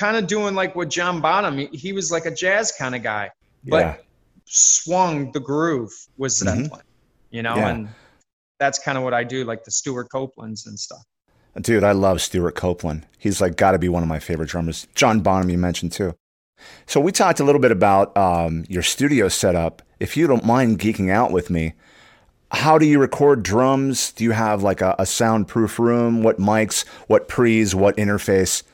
kind 0.00 0.16
of 0.16 0.26
doing 0.26 0.54
like 0.54 0.74
what 0.74 0.88
John 0.88 1.20
Bonham. 1.20 1.58
He, 1.58 1.66
he 1.66 1.92
was 1.92 2.10
like 2.10 2.24
a 2.24 2.30
jazz 2.34 2.72
kind 2.72 2.94
of 2.94 3.02
guy, 3.02 3.30
but 3.68 3.78
yeah. 3.78 3.96
swung 4.46 5.30
the 5.32 5.40
groove 5.40 5.92
was. 6.16 6.40
Mm-hmm. 6.40 6.74
You 7.30 7.44
know, 7.44 7.54
yeah. 7.54 7.68
and 7.68 7.88
that's 8.58 8.80
kind 8.80 8.98
of 8.98 9.04
what 9.04 9.14
I 9.14 9.22
do, 9.22 9.44
like 9.44 9.62
the 9.62 9.70
Stewart 9.70 10.08
Copelands 10.08 10.66
and 10.66 10.76
stuff. 10.76 11.04
Dude, 11.60 11.84
I 11.84 11.92
love 11.92 12.20
Stewart 12.20 12.56
Copeland. 12.56 13.06
He's 13.18 13.40
like 13.40 13.56
got 13.56 13.72
to 13.72 13.78
be 13.78 13.88
one 13.88 14.02
of 14.02 14.08
my 14.08 14.18
favorite 14.18 14.48
drummers. 14.48 14.88
John 14.96 15.20
Bonham, 15.20 15.48
you 15.48 15.58
mentioned 15.58 15.92
too. 15.92 16.16
So 16.86 16.98
we 16.98 17.12
talked 17.12 17.38
a 17.38 17.44
little 17.44 17.60
bit 17.60 17.70
about 17.70 18.16
um, 18.16 18.64
your 18.68 18.82
studio 18.82 19.28
setup. 19.28 19.82
If 20.00 20.16
you 20.16 20.26
don't 20.26 20.44
mind 20.44 20.80
geeking 20.80 21.10
out 21.10 21.30
with 21.30 21.50
me, 21.50 21.74
how 22.50 22.78
do 22.78 22.86
you 22.86 22.98
record 22.98 23.44
drums? 23.44 24.10
Do 24.10 24.24
you 24.24 24.32
have 24.32 24.62
like 24.62 24.80
a, 24.80 24.96
a 24.98 25.06
soundproof 25.06 25.78
room? 25.78 26.24
What 26.24 26.38
mics? 26.38 26.84
What 27.06 27.28
pre's? 27.28 27.76
What 27.76 27.96
interface? 27.96 28.64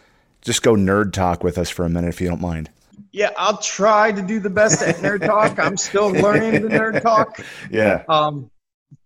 Just 0.46 0.62
go 0.62 0.74
nerd 0.74 1.12
talk 1.12 1.42
with 1.42 1.58
us 1.58 1.68
for 1.68 1.84
a 1.84 1.88
minute 1.88 2.06
if 2.06 2.20
you 2.20 2.28
don't 2.28 2.40
mind. 2.40 2.70
Yeah, 3.10 3.30
I'll 3.36 3.58
try 3.58 4.12
to 4.12 4.22
do 4.22 4.38
the 4.38 4.48
best 4.48 4.80
at 4.80 4.94
nerd 4.96 5.26
talk. 5.26 5.58
I'm 5.58 5.76
still 5.76 6.08
learning 6.12 6.62
the 6.62 6.68
nerd 6.68 7.02
talk. 7.02 7.40
Yeah. 7.68 8.04
Um, 8.08 8.48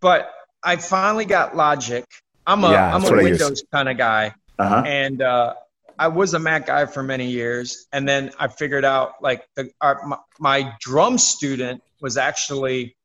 but 0.00 0.34
I 0.62 0.76
finally 0.76 1.24
got 1.24 1.56
Logic. 1.56 2.04
I'm 2.46 2.62
a 2.62 2.68
am 2.68 3.04
a 3.04 3.10
Windows 3.10 3.64
kind 3.72 3.88
of 3.88 3.96
guy, 3.96 4.34
uh-huh. 4.58 4.82
and 4.84 5.22
uh, 5.22 5.54
I 5.98 6.08
was 6.08 6.34
a 6.34 6.38
Mac 6.38 6.66
guy 6.66 6.84
for 6.84 7.02
many 7.02 7.30
years, 7.30 7.86
and 7.90 8.06
then 8.06 8.32
I 8.38 8.48
figured 8.48 8.84
out 8.84 9.22
like 9.22 9.48
the, 9.56 9.70
our, 9.80 10.04
my, 10.06 10.18
my 10.38 10.74
drum 10.78 11.16
student 11.16 11.82
was 12.02 12.18
actually 12.18 12.96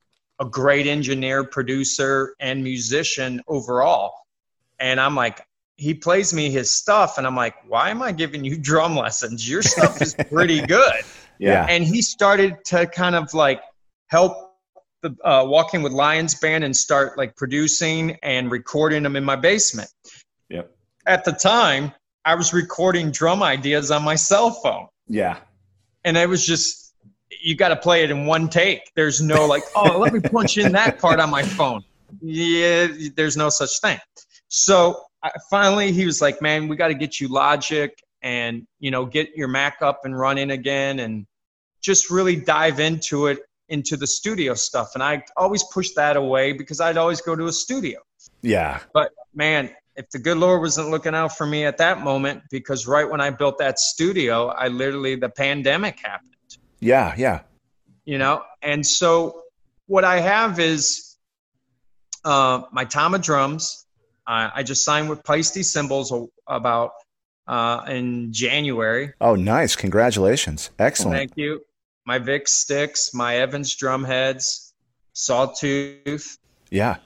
a 0.41 0.45
great 0.45 0.87
engineer, 0.87 1.45
producer, 1.45 2.35
and 2.41 2.65
musician 2.65 3.41
overall. 3.47 4.13
And 4.77 4.99
I'm 4.99 5.15
like, 5.15 5.45
he 5.77 5.93
plays 5.93 6.33
me 6.33 6.49
his 6.49 6.71
stuff, 6.71 7.17
and 7.17 7.27
I'm 7.27 7.35
like, 7.35 7.55
why 7.67 7.89
am 7.89 8.01
I 8.01 8.11
giving 8.11 8.45
you 8.45 8.57
drum 8.57 8.95
lessons? 8.95 9.49
Your 9.49 9.61
stuff 9.61 10.01
is 10.01 10.15
pretty 10.29 10.61
good. 10.67 11.01
yeah. 11.37 11.65
And 11.69 11.83
he 11.83 12.01
started 12.01 12.63
to 12.65 12.87
kind 12.87 13.15
of 13.15 13.33
like 13.33 13.61
help 14.07 14.57
the 15.01 15.15
uh, 15.23 15.43
Walking 15.45 15.81
with 15.81 15.91
Lions 15.91 16.35
band 16.35 16.63
and 16.63 16.75
start 16.75 17.17
like 17.17 17.35
producing 17.35 18.17
and 18.23 18.49
recording 18.49 19.03
them 19.03 19.15
in 19.15 19.23
my 19.23 19.35
basement. 19.35 19.89
Yep. 20.49 20.71
At 21.05 21.25
the 21.25 21.33
time, 21.33 21.91
I 22.23 22.35
was 22.35 22.53
recording 22.53 23.11
drum 23.11 23.43
ideas 23.43 23.91
on 23.91 24.03
my 24.03 24.15
cell 24.15 24.51
phone. 24.51 24.87
Yeah. 25.07 25.37
And 26.05 26.17
it 26.17 26.27
was 26.27 26.45
just, 26.45 26.93
you 27.41 27.55
got 27.55 27.69
to 27.69 27.75
play 27.75 28.03
it 28.03 28.11
in 28.11 28.25
one 28.25 28.47
take. 28.49 28.81
There's 28.95 29.21
no 29.21 29.45
like, 29.45 29.63
oh, 29.75 29.99
let 29.99 30.13
me 30.13 30.19
punch 30.21 30.57
in 30.57 30.71
that 30.71 30.99
part 30.99 31.19
on 31.19 31.29
my 31.29 31.43
phone. 31.43 31.83
Yeah, 32.21 32.87
there's 33.15 33.35
no 33.35 33.49
such 33.49 33.79
thing. 33.81 33.99
So 34.47 35.04
I, 35.25 35.31
finally, 35.49 35.91
he 35.91 36.05
was 36.05 36.21
like, 36.21 36.39
man, 36.41 36.67
we 36.67 36.75
got 36.75 36.89
to 36.89 36.93
get 36.93 37.19
you 37.19 37.27
Logic 37.27 37.91
and, 38.21 38.67
you 38.79 38.91
know, 38.91 39.05
get 39.05 39.35
your 39.35 39.47
Mac 39.47 39.81
up 39.81 40.01
and 40.05 40.17
running 40.17 40.51
again 40.51 40.99
and 40.99 41.25
just 41.81 42.11
really 42.11 42.35
dive 42.35 42.79
into 42.79 43.27
it 43.27 43.39
into 43.69 43.97
the 43.97 44.05
studio 44.05 44.53
stuff. 44.53 44.91
And 44.93 45.01
I 45.01 45.23
always 45.35 45.63
pushed 45.63 45.95
that 45.95 46.15
away 46.15 46.53
because 46.53 46.79
I'd 46.79 46.97
always 46.97 47.21
go 47.21 47.35
to 47.35 47.47
a 47.47 47.51
studio. 47.51 47.99
Yeah. 48.43 48.81
But 48.93 49.11
man, 49.33 49.71
if 49.95 50.09
the 50.11 50.19
good 50.19 50.37
Lord 50.37 50.61
wasn't 50.61 50.91
looking 50.91 51.15
out 51.15 51.35
for 51.35 51.47
me 51.47 51.65
at 51.65 51.79
that 51.79 52.01
moment, 52.01 52.43
because 52.51 52.85
right 52.85 53.09
when 53.09 53.19
I 53.19 53.31
built 53.31 53.57
that 53.57 53.79
studio, 53.79 54.49
I 54.49 54.67
literally, 54.67 55.15
the 55.15 55.29
pandemic 55.29 55.99
happened. 56.03 56.35
Yeah. 56.79 57.15
Yeah. 57.17 57.41
You 58.05 58.19
know, 58.19 58.43
and 58.61 58.85
so 58.85 59.41
what 59.87 60.03
I 60.03 60.19
have 60.19 60.59
is 60.59 61.17
uh, 62.23 62.61
my 62.71 62.85
Tama 62.85 63.17
drums. 63.17 63.84
Uh, 64.27 64.49
I 64.53 64.63
just 64.63 64.83
signed 64.83 65.09
with 65.09 65.23
Paiste 65.23 65.63
Cymbals 65.63 66.13
about 66.47 66.91
uh, 67.47 67.83
in 67.87 68.33
January. 68.33 69.13
Oh, 69.21 69.35
nice! 69.35 69.75
Congratulations! 69.75 70.71
Excellent. 70.79 71.17
Thank 71.17 71.31
you. 71.35 71.61
My 72.05 72.19
Vic 72.19 72.47
sticks, 72.47 73.13
my 73.13 73.37
Evans 73.37 73.75
drum 73.75 74.03
heads, 74.03 74.73
Sawtooth. 75.13 76.37
Yeah. 76.69 76.97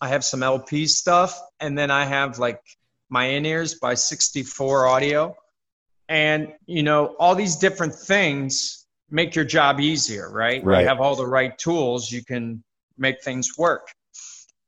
I 0.00 0.08
have 0.08 0.24
some 0.24 0.42
LP 0.42 0.86
stuff, 0.86 1.40
and 1.58 1.76
then 1.76 1.90
I 1.90 2.04
have 2.04 2.38
like 2.38 2.60
my 3.08 3.24
in 3.24 3.44
ears 3.44 3.74
by 3.74 3.94
64 3.94 4.86
Audio, 4.86 5.36
and 6.08 6.52
you 6.66 6.82
know 6.82 7.14
all 7.18 7.34
these 7.34 7.56
different 7.56 7.94
things 7.94 8.86
make 9.10 9.34
your 9.34 9.44
job 9.44 9.80
easier, 9.80 10.30
right? 10.30 10.64
Right. 10.64 10.82
You 10.82 10.88
have 10.88 11.00
all 11.00 11.16
the 11.16 11.26
right 11.26 11.56
tools, 11.58 12.10
you 12.10 12.24
can 12.24 12.62
make 12.96 13.22
things 13.22 13.58
work. 13.58 13.88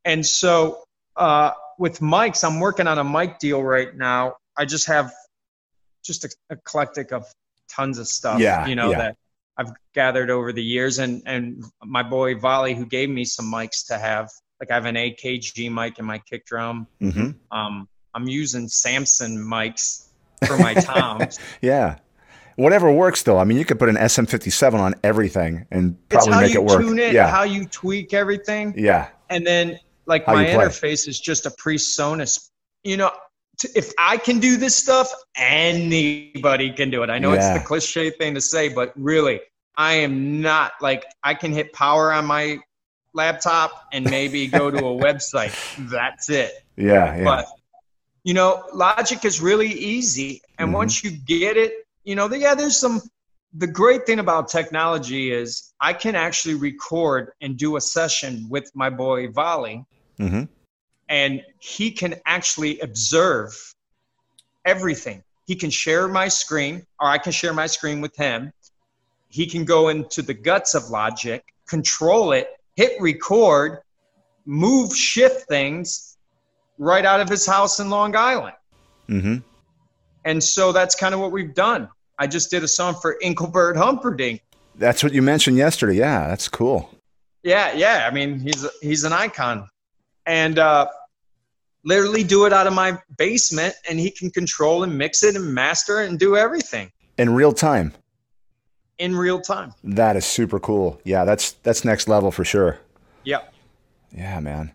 And 0.04 0.26
so 0.26 0.82
uh, 1.16 1.52
with 1.78 2.00
mics, 2.00 2.44
I'm 2.44 2.60
working 2.60 2.86
on 2.86 2.98
a 2.98 3.04
mic 3.04 3.38
deal 3.38 3.62
right 3.62 3.94
now. 3.96 4.36
I 4.56 4.64
just 4.64 4.86
have 4.86 5.12
just 6.04 6.24
a 6.24 6.30
eclectic 6.50 7.12
of 7.12 7.24
tons 7.70 7.98
of 7.98 8.06
stuff, 8.06 8.40
Yeah, 8.40 8.66
you 8.66 8.74
know, 8.74 8.90
yeah. 8.90 8.98
that 8.98 9.16
I've 9.56 9.72
gathered 9.94 10.30
over 10.30 10.52
the 10.52 10.62
years. 10.62 10.98
And, 10.98 11.22
and 11.26 11.64
my 11.84 12.02
boy 12.02 12.36
Volley, 12.36 12.74
who 12.74 12.86
gave 12.86 13.08
me 13.10 13.24
some 13.24 13.46
mics 13.50 13.86
to 13.88 13.98
have, 13.98 14.28
like 14.60 14.70
I 14.70 14.74
have 14.74 14.84
an 14.86 14.94
AKG 14.96 15.72
mic 15.72 15.98
in 15.98 16.04
my 16.04 16.18
kick 16.18 16.44
drum. 16.46 16.86
hmm 17.00 17.30
Um, 17.50 17.88
I'm 18.14 18.28
using 18.28 18.68
Samson 18.68 19.38
mics 19.38 20.08
for 20.46 20.58
my 20.58 20.74
toms. 20.90 21.38
Yeah. 21.62 21.98
Whatever 22.56 22.92
works, 22.92 23.22
though. 23.22 23.38
I 23.38 23.44
mean, 23.44 23.56
you 23.56 23.64
could 23.64 23.78
put 23.78 23.88
an 23.88 23.96
SM57 23.96 24.74
on 24.74 24.94
everything 25.02 25.66
and 25.70 25.96
probably 26.10 26.32
how 26.34 26.40
make 26.40 26.52
you 26.52 26.60
it 26.60 26.64
work. 26.66 26.82
tune 26.82 26.98
it, 26.98 27.14
yeah. 27.14 27.28
how 27.30 27.44
you 27.44 27.64
tweak 27.66 28.12
everything. 28.12 28.74
yeah. 28.76 29.08
and 29.30 29.46
then 29.46 29.78
like 30.06 30.24
How 30.26 30.34
my 30.34 30.44
interface 30.46 31.06
is 31.08 31.18
just 31.20 31.46
a 31.46 31.50
presonus 31.50 32.50
you 32.84 32.96
know 32.96 33.10
t- 33.58 33.68
if 33.74 33.92
i 33.98 34.16
can 34.16 34.40
do 34.40 34.56
this 34.56 34.74
stuff 34.76 35.08
anybody 35.36 36.72
can 36.72 36.90
do 36.90 37.02
it 37.02 37.10
i 37.10 37.18
know 37.18 37.32
Yeah. 37.32 37.54
it's 37.54 37.60
the 37.60 37.66
cliche 37.66 38.10
thing 38.10 38.34
to 38.34 38.40
say 38.40 38.68
but 38.68 38.92
really 38.96 39.40
i 39.76 39.94
am 39.94 40.40
not 40.40 40.72
like 40.80 41.04
i 41.22 41.34
can 41.34 41.52
hit 41.52 41.72
power 41.72 42.12
on 42.12 42.26
my 42.26 42.58
laptop 43.14 43.70
and 43.92 44.04
maybe 44.04 44.46
go 44.60 44.70
to 44.70 44.78
a 44.78 44.94
website 45.06 45.54
that's 45.90 46.30
it 46.30 46.52
Yeah. 46.76 47.16
Yeah. 47.16 47.24
but 47.24 47.46
you 48.24 48.34
know 48.34 48.64
logic 48.72 49.24
is 49.24 49.40
really 49.40 49.68
easy 49.72 50.40
and 50.58 50.70
Mhm. 50.70 50.74
once 50.74 51.04
you 51.04 51.10
get 51.10 51.56
it 51.56 51.72
you 52.04 52.14
know 52.14 52.26
yeah 52.32 52.54
there's 52.54 52.78
some 52.78 53.00
the 53.54 53.66
great 53.66 54.06
thing 54.06 54.18
about 54.18 54.48
technology 54.48 55.32
is 55.32 55.72
i 55.80 55.92
can 55.92 56.14
actually 56.14 56.54
record 56.54 57.32
and 57.40 57.56
do 57.56 57.76
a 57.76 57.80
session 57.80 58.46
with 58.48 58.70
my 58.74 58.88
boy 58.88 59.28
volley 59.28 59.84
hmm 60.18 60.42
and 61.08 61.42
he 61.58 61.90
can 61.90 62.14
actually 62.24 62.80
observe 62.80 63.74
everything 64.64 65.22
he 65.46 65.54
can 65.54 65.68
share 65.68 66.08
my 66.08 66.28
screen 66.28 66.86
or 67.00 67.08
i 67.08 67.18
can 67.18 67.32
share 67.32 67.52
my 67.52 67.66
screen 67.66 68.00
with 68.00 68.16
him 68.16 68.52
he 69.28 69.46
can 69.46 69.64
go 69.64 69.88
into 69.88 70.22
the 70.22 70.34
guts 70.34 70.74
of 70.74 70.88
logic 70.90 71.44
control 71.68 72.32
it 72.32 72.48
hit 72.76 72.98
record 73.00 73.80
move 74.46 74.96
shift 74.96 75.46
things 75.48 76.16
right 76.78 77.04
out 77.04 77.20
of 77.20 77.28
his 77.28 77.46
house 77.46 77.80
in 77.80 77.90
long 77.90 78.16
island 78.16 78.54
Mm-hmm. 79.08 79.36
and 80.24 80.42
so 80.42 80.72
that's 80.72 80.94
kind 80.94 81.12
of 81.12 81.20
what 81.20 81.32
we've 81.32 81.54
done. 81.54 81.88
I 82.22 82.28
just 82.28 82.52
did 82.52 82.62
a 82.62 82.68
song 82.68 82.94
for 82.94 83.18
Engelbert 83.20 83.76
Humperdinck. 83.76 84.42
That's 84.76 85.02
what 85.02 85.12
you 85.12 85.22
mentioned 85.22 85.56
yesterday. 85.56 85.96
Yeah. 85.96 86.28
That's 86.28 86.46
cool. 86.48 86.88
Yeah, 87.42 87.72
yeah. 87.72 88.06
I 88.08 88.14
mean, 88.14 88.38
he's 88.38 88.64
he's 88.80 89.02
an 89.02 89.12
icon, 89.12 89.68
and 90.24 90.56
uh, 90.60 90.86
literally 91.82 92.22
do 92.22 92.46
it 92.46 92.52
out 92.52 92.68
of 92.68 92.72
my 92.74 92.96
basement, 93.18 93.74
and 93.90 93.98
he 93.98 94.12
can 94.12 94.30
control 94.30 94.84
and 94.84 94.96
mix 94.96 95.24
it 95.24 95.34
and 95.34 95.52
master 95.52 96.00
it 96.02 96.08
and 96.10 96.16
do 96.20 96.36
everything 96.36 96.92
In 97.18 97.34
real 97.34 97.52
time. 97.52 97.92
in 98.98 99.16
real 99.16 99.40
time. 99.40 99.72
That 99.82 100.14
is 100.14 100.24
super 100.24 100.60
cool. 100.60 101.00
Yeah. 101.04 101.24
That's 101.24 101.52
that's 101.64 101.84
next 101.84 102.06
level 102.06 102.30
for 102.30 102.44
sure. 102.44 102.78
Yep. 103.24 103.52
Yeah, 104.16 104.38
man. 104.38 104.70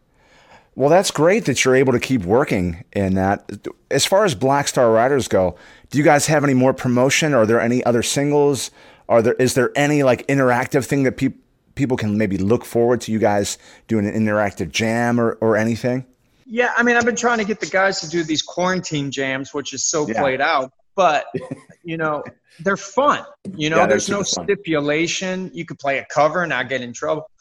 Well, 0.77 0.89
that's 0.91 1.09
great 1.09 1.45
that 1.45 1.65
you're 1.65 1.75
able 1.75 1.91
to 1.93 1.99
keep 1.99 2.21
working 2.23 2.83
in 2.93 3.15
that. 3.15 3.49
As 3.89 4.05
far 4.05 4.25
as 4.25 4.35
Black 4.35 4.67
Star 4.67 4.91
Riders 4.91 5.27
go, 5.27 5.55
do 5.89 5.97
you 5.97 6.03
guys 6.03 6.27
have 6.27 6.43
any 6.43 6.53
more 6.53 6.71
promotion? 6.71 7.33
Are 7.33 7.47
there 7.47 7.59
any 7.59 7.83
other 7.83 8.03
singles? 8.03 8.69
Are 9.09 9.23
there 9.23 9.33
is 9.33 9.55
there 9.55 9.71
any 9.75 10.03
like 10.03 10.27
interactive 10.27 10.85
thing 10.85 11.01
that 11.01 11.13
people 11.17 11.39
people 11.73 11.97
can 11.97 12.15
maybe 12.15 12.37
look 12.37 12.63
forward 12.63 13.01
to 13.01 13.11
you 13.11 13.17
guys 13.17 13.57
doing 13.87 14.05
an 14.07 14.13
interactive 14.13 14.69
jam 14.69 15.19
or, 15.19 15.31
or 15.41 15.57
anything? 15.57 16.05
Yeah, 16.45 16.71
I 16.77 16.83
mean, 16.83 16.95
I've 16.95 17.05
been 17.05 17.15
trying 17.15 17.39
to 17.39 17.43
get 17.45 17.59
the 17.59 17.65
guys 17.65 17.99
to 18.01 18.09
do 18.09 18.21
these 18.23 18.43
quarantine 18.43 19.09
jams, 19.09 19.55
which 19.55 19.73
is 19.73 19.83
so 19.83 20.07
Yeah. 20.07 20.21
played 20.21 20.41
out, 20.41 20.71
but 20.95 21.25
you 21.83 21.97
know, 21.97 22.23
they're 22.59 22.77
fun. 22.77 23.25
You 23.55 23.71
know, 23.71 23.77
Yeah, 23.77 23.87
there's 23.87 24.09
no 24.09 24.17
fun. 24.23 24.45
stipulation. 24.45 25.49
You 25.55 25.65
could 25.65 25.79
play 25.79 25.97
a 25.97 26.05
cover 26.05 26.43
and 26.43 26.49
not 26.51 26.69
get 26.69 26.81
in 26.81 26.93
trouble. 26.93 27.31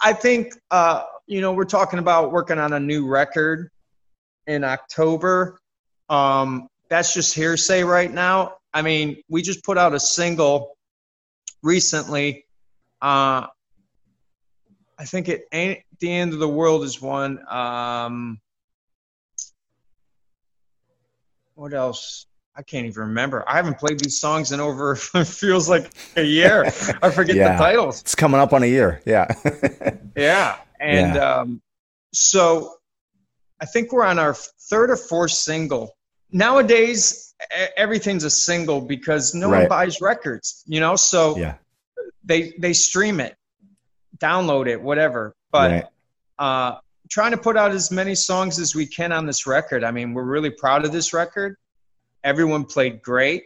I- 0.00 0.12
think, 0.12 0.54
uh, 0.70 1.04
you 1.26 1.40
know, 1.40 1.52
we're 1.52 1.64
talking 1.64 1.98
about 1.98 2.32
working 2.32 2.58
on 2.58 2.72
a 2.72 2.80
new 2.80 3.06
record 3.06 3.70
in 4.46 4.64
October. 4.64 5.58
Um, 6.08 6.68
that's 6.88 7.14
just 7.14 7.34
hearsay 7.34 7.84
right 7.84 8.12
now. 8.12 8.56
I 8.74 8.82
mean, 8.82 9.22
we 9.28 9.42
just 9.42 9.64
put 9.64 9.78
out 9.78 9.94
a 9.94 10.00
single 10.00 10.76
recently. 11.62 12.44
Uh, 13.00 13.46
I 14.98 15.04
think 15.04 15.28
it 15.28 15.46
ain't 15.52 15.80
the 16.00 16.12
end 16.12 16.32
of 16.32 16.38
the 16.38 16.48
world 16.48 16.84
is 16.84 17.00
one. 17.00 17.38
Um, 17.50 18.40
what 21.54 21.72
else? 21.72 22.26
I 22.54 22.62
can't 22.62 22.86
even 22.86 23.04
remember. 23.04 23.44
I 23.48 23.56
haven't 23.56 23.78
played 23.78 23.98
these 23.98 24.20
songs 24.20 24.52
in 24.52 24.60
over 24.60 24.92
it 25.14 25.24
feels 25.26 25.68
like 25.68 25.90
a 26.16 26.22
year. 26.22 26.64
I 27.02 27.10
forget 27.10 27.36
Yeah. 27.36 27.52
the 27.52 27.58
titles. 27.58 28.00
It's 28.02 28.14
coming 28.14 28.40
up 28.40 28.52
on 28.52 28.62
a 28.62 28.66
year. 28.66 29.00
Yeah. 29.06 29.26
Yeah, 30.14 30.56
and 30.78 31.14
Yeah. 31.14 31.34
Um, 31.36 31.62
so 32.12 32.74
I 33.62 33.64
think 33.64 33.92
we're 33.92 34.04
on 34.04 34.18
our 34.18 34.34
third 34.34 34.90
or 34.90 34.96
fourth 34.96 35.30
single. 35.30 35.96
Nowadays, 36.30 37.34
everything's 37.78 38.24
a 38.24 38.30
single 38.30 38.82
because 38.82 39.34
no 39.34 39.50
Right. 39.50 39.60
one 39.60 39.68
buys 39.70 40.02
records. 40.02 40.62
You 40.66 40.80
know, 40.80 40.96
so 40.96 41.38
yeah. 41.38 41.54
they 42.24 42.52
they 42.58 42.74
stream 42.74 43.20
it, 43.20 43.36
download 44.18 44.66
it, 44.68 44.82
whatever. 44.82 45.34
But 45.50 45.70
right. 45.70 45.84
uh, 46.38 46.78
trying 47.10 47.30
to 47.30 47.38
put 47.38 47.56
out 47.56 47.70
as 47.72 47.90
many 47.90 48.14
songs 48.14 48.58
as 48.58 48.74
we 48.74 48.86
can 48.86 49.12
on 49.12 49.24
this 49.24 49.46
record. 49.46 49.82
I 49.84 49.92
mean, 49.92 50.12
we're 50.12 50.24
really 50.24 50.50
proud 50.50 50.84
of 50.84 50.92
this 50.92 51.14
record. 51.14 51.56
Everyone 52.24 52.64
played 52.64 53.02
great, 53.02 53.44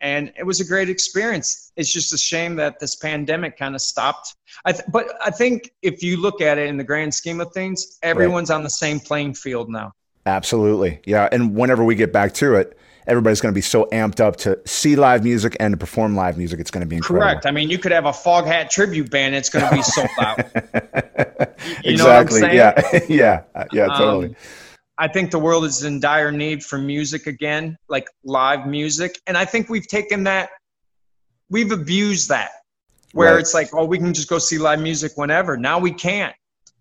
and 0.00 0.32
it 0.38 0.44
was 0.44 0.60
a 0.60 0.64
great 0.64 0.88
experience. 0.88 1.72
It's 1.76 1.92
just 1.92 2.12
a 2.12 2.18
shame 2.18 2.56
that 2.56 2.80
this 2.80 2.96
pandemic 2.96 3.56
kind 3.56 3.74
of 3.74 3.80
stopped. 3.80 4.34
I 4.64 4.72
th- 4.72 4.84
but 4.92 5.06
I 5.24 5.30
think 5.30 5.72
if 5.82 6.02
you 6.02 6.16
look 6.20 6.40
at 6.40 6.58
it 6.58 6.68
in 6.68 6.76
the 6.76 6.84
grand 6.84 7.14
scheme 7.14 7.40
of 7.40 7.52
things, 7.52 7.98
everyone's 8.02 8.50
on 8.50 8.62
the 8.62 8.70
same 8.70 9.00
playing 9.00 9.34
field 9.34 9.68
now. 9.68 9.92
Absolutely. 10.26 11.00
Yeah. 11.04 11.28
And 11.32 11.54
whenever 11.54 11.84
we 11.84 11.94
get 11.94 12.12
back 12.12 12.34
to 12.34 12.54
it, 12.54 12.76
everybody's 13.06 13.40
going 13.40 13.52
to 13.52 13.54
be 13.54 13.62
so 13.62 13.86
amped 13.92 14.20
up 14.20 14.36
to 14.36 14.60
see 14.66 14.94
live 14.94 15.24
music 15.24 15.56
and 15.58 15.72
to 15.72 15.78
perform 15.78 16.14
live 16.14 16.36
music. 16.36 16.60
It's 16.60 16.70
going 16.70 16.82
to 16.82 16.86
be 16.86 16.96
incredible. 16.96 17.24
Correct. 17.26 17.46
I 17.46 17.50
mean, 17.50 17.70
you 17.70 17.78
could 17.78 17.92
have 17.92 18.04
a 18.04 18.12
Foghat 18.12 18.68
tribute 18.68 19.10
band; 19.10 19.34
it's 19.34 19.48
going 19.48 19.68
to 19.68 19.74
be 19.74 19.82
sold 19.82 20.08
out. 20.20 20.38
You 21.84 21.96
know 21.96 22.04
what 22.04 22.16
I'm 22.16 22.22
exactly. 22.22 22.40
saying? 22.40 22.56
Yeah. 22.56 23.00
yeah. 23.08 23.42
Uh, 23.54 23.64
Yeah. 23.72 23.86
Totally. 23.88 24.28
Um, 24.28 24.36
I 24.98 25.06
think 25.06 25.30
the 25.30 25.38
world 25.38 25.64
is 25.64 25.84
in 25.84 26.00
dire 26.00 26.32
need 26.32 26.64
for 26.64 26.76
music 26.76 27.26
again, 27.28 27.78
like 27.88 28.08
live 28.24 28.66
music. 28.66 29.20
And 29.28 29.38
I 29.38 29.44
think 29.44 29.68
we've 29.68 29.86
taken 29.86 30.24
that, 30.24 30.50
we've 31.50 31.70
abused 31.70 32.28
that, 32.30 32.50
where 33.12 33.34
Right. 33.34 33.40
it's 33.40 33.54
like, 33.54 33.68
oh, 33.72 33.84
we 33.84 33.98
can 33.98 34.12
just 34.12 34.28
go 34.28 34.38
see 34.38 34.58
live 34.58 34.80
music 34.80 35.12
whenever. 35.14 35.56
Now 35.56 35.78
we 35.78 35.92
can't. 35.92 36.34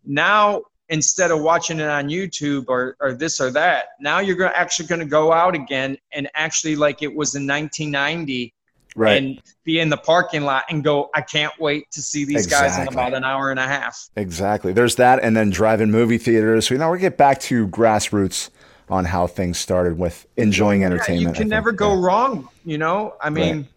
Now, 0.03 0.63
instead 0.89 1.32
of 1.32 1.41
watching 1.41 1.80
it 1.80 1.88
on 1.88 2.08
YouTube 2.08 2.65
or, 2.69 2.95
or 2.99 3.13
this 3.13 3.39
or 3.39 3.51
that, 3.51 3.89
now 3.99 4.19
you're 4.19 4.43
actually 4.45 4.88
going 4.88 4.99
to 4.99 5.06
go 5.06 5.32
out 5.32 5.53
again 5.53 5.97
and 6.13 6.27
actually, 6.34 6.75
like 6.75 7.03
it 7.03 7.13
was 7.13 7.36
in 7.36 7.45
1990, 7.45 8.53
right. 8.98 9.18
and 9.18 9.42
be 9.64 9.80
in 9.80 9.90
the 9.90 9.98
parking 9.98 10.44
lot 10.44 10.66
and 10.70 10.84
go, 10.84 11.10
I 11.14 11.22
can't 11.22 11.54
wait 11.60 11.90
to 11.92 12.02
see 12.02 12.26
these 12.26 12.48
guys 12.48 12.78
in 12.78 12.88
about 12.88 13.14
an 13.14 13.24
hour 13.24 13.52
and 13.52 13.60
a 13.60 13.68
half. 13.68 14.10
Exactly. 14.18 14.74
There's 14.74 14.96
that, 14.96 15.24
and 15.24 15.38
then 15.38 15.50
drive-in 15.50 15.92
movie 15.92 16.18
theaters. 16.18 16.68
So 16.68 16.74
you 16.74 16.80
know, 16.80 16.90
we 16.90 17.00
get 17.00 17.18
back 17.18 17.40
to 17.42 17.68
grassroots 17.68 18.50
on 18.90 19.06
how 19.06 19.28
things 19.28 19.58
started 19.58 19.98
with 19.98 20.26
enjoying 20.38 20.82
Yeah, 20.82 20.88
entertainment. 20.88 21.36
you 21.38 21.42
can 21.42 21.50
never 21.50 21.72
go 21.72 21.94
Yeah. 21.94 22.06
wrong, 22.06 22.50
you 22.66 22.78
know? 22.78 23.16
I 23.22 23.30
mean, 23.30 23.68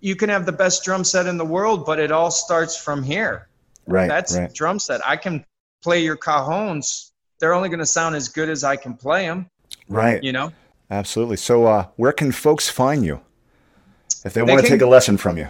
you 0.00 0.16
can 0.16 0.28
have 0.28 0.46
the 0.46 0.52
best 0.52 0.84
drum 0.84 1.04
set 1.04 1.26
in 1.26 1.36
the 1.36 1.44
world, 1.44 1.84
but 1.86 1.98
it 1.98 2.10
all 2.10 2.30
starts 2.30 2.76
from 2.76 3.02
here. 3.02 3.48
Right. 3.86 4.08
That's 4.08 4.36
right. 4.36 4.52
drum 4.52 4.78
set. 4.78 5.06
I 5.06 5.16
can 5.16 5.44
play 5.82 6.02
your 6.02 6.16
cajones. 6.16 7.10
They're 7.38 7.52
only 7.52 7.68
going 7.68 7.80
to 7.80 7.86
sound 7.86 8.16
as 8.16 8.28
good 8.28 8.48
as 8.48 8.64
I 8.64 8.76
can 8.76 8.94
play 8.94 9.26
them. 9.26 9.50
Right. 9.88 10.22
You 10.22 10.32
know. 10.32 10.52
Absolutely. 10.90 11.36
So, 11.36 11.66
uh, 11.66 11.86
where 11.96 12.12
can 12.12 12.32
folks 12.32 12.68
find 12.68 13.04
you 13.04 13.20
if 14.26 14.34
they, 14.34 14.42
They 14.44 14.52
want 14.52 14.64
to 14.64 14.68
take 14.70 14.82
a 14.82 14.86
lesson 14.86 15.16
from 15.16 15.38
you? 15.38 15.48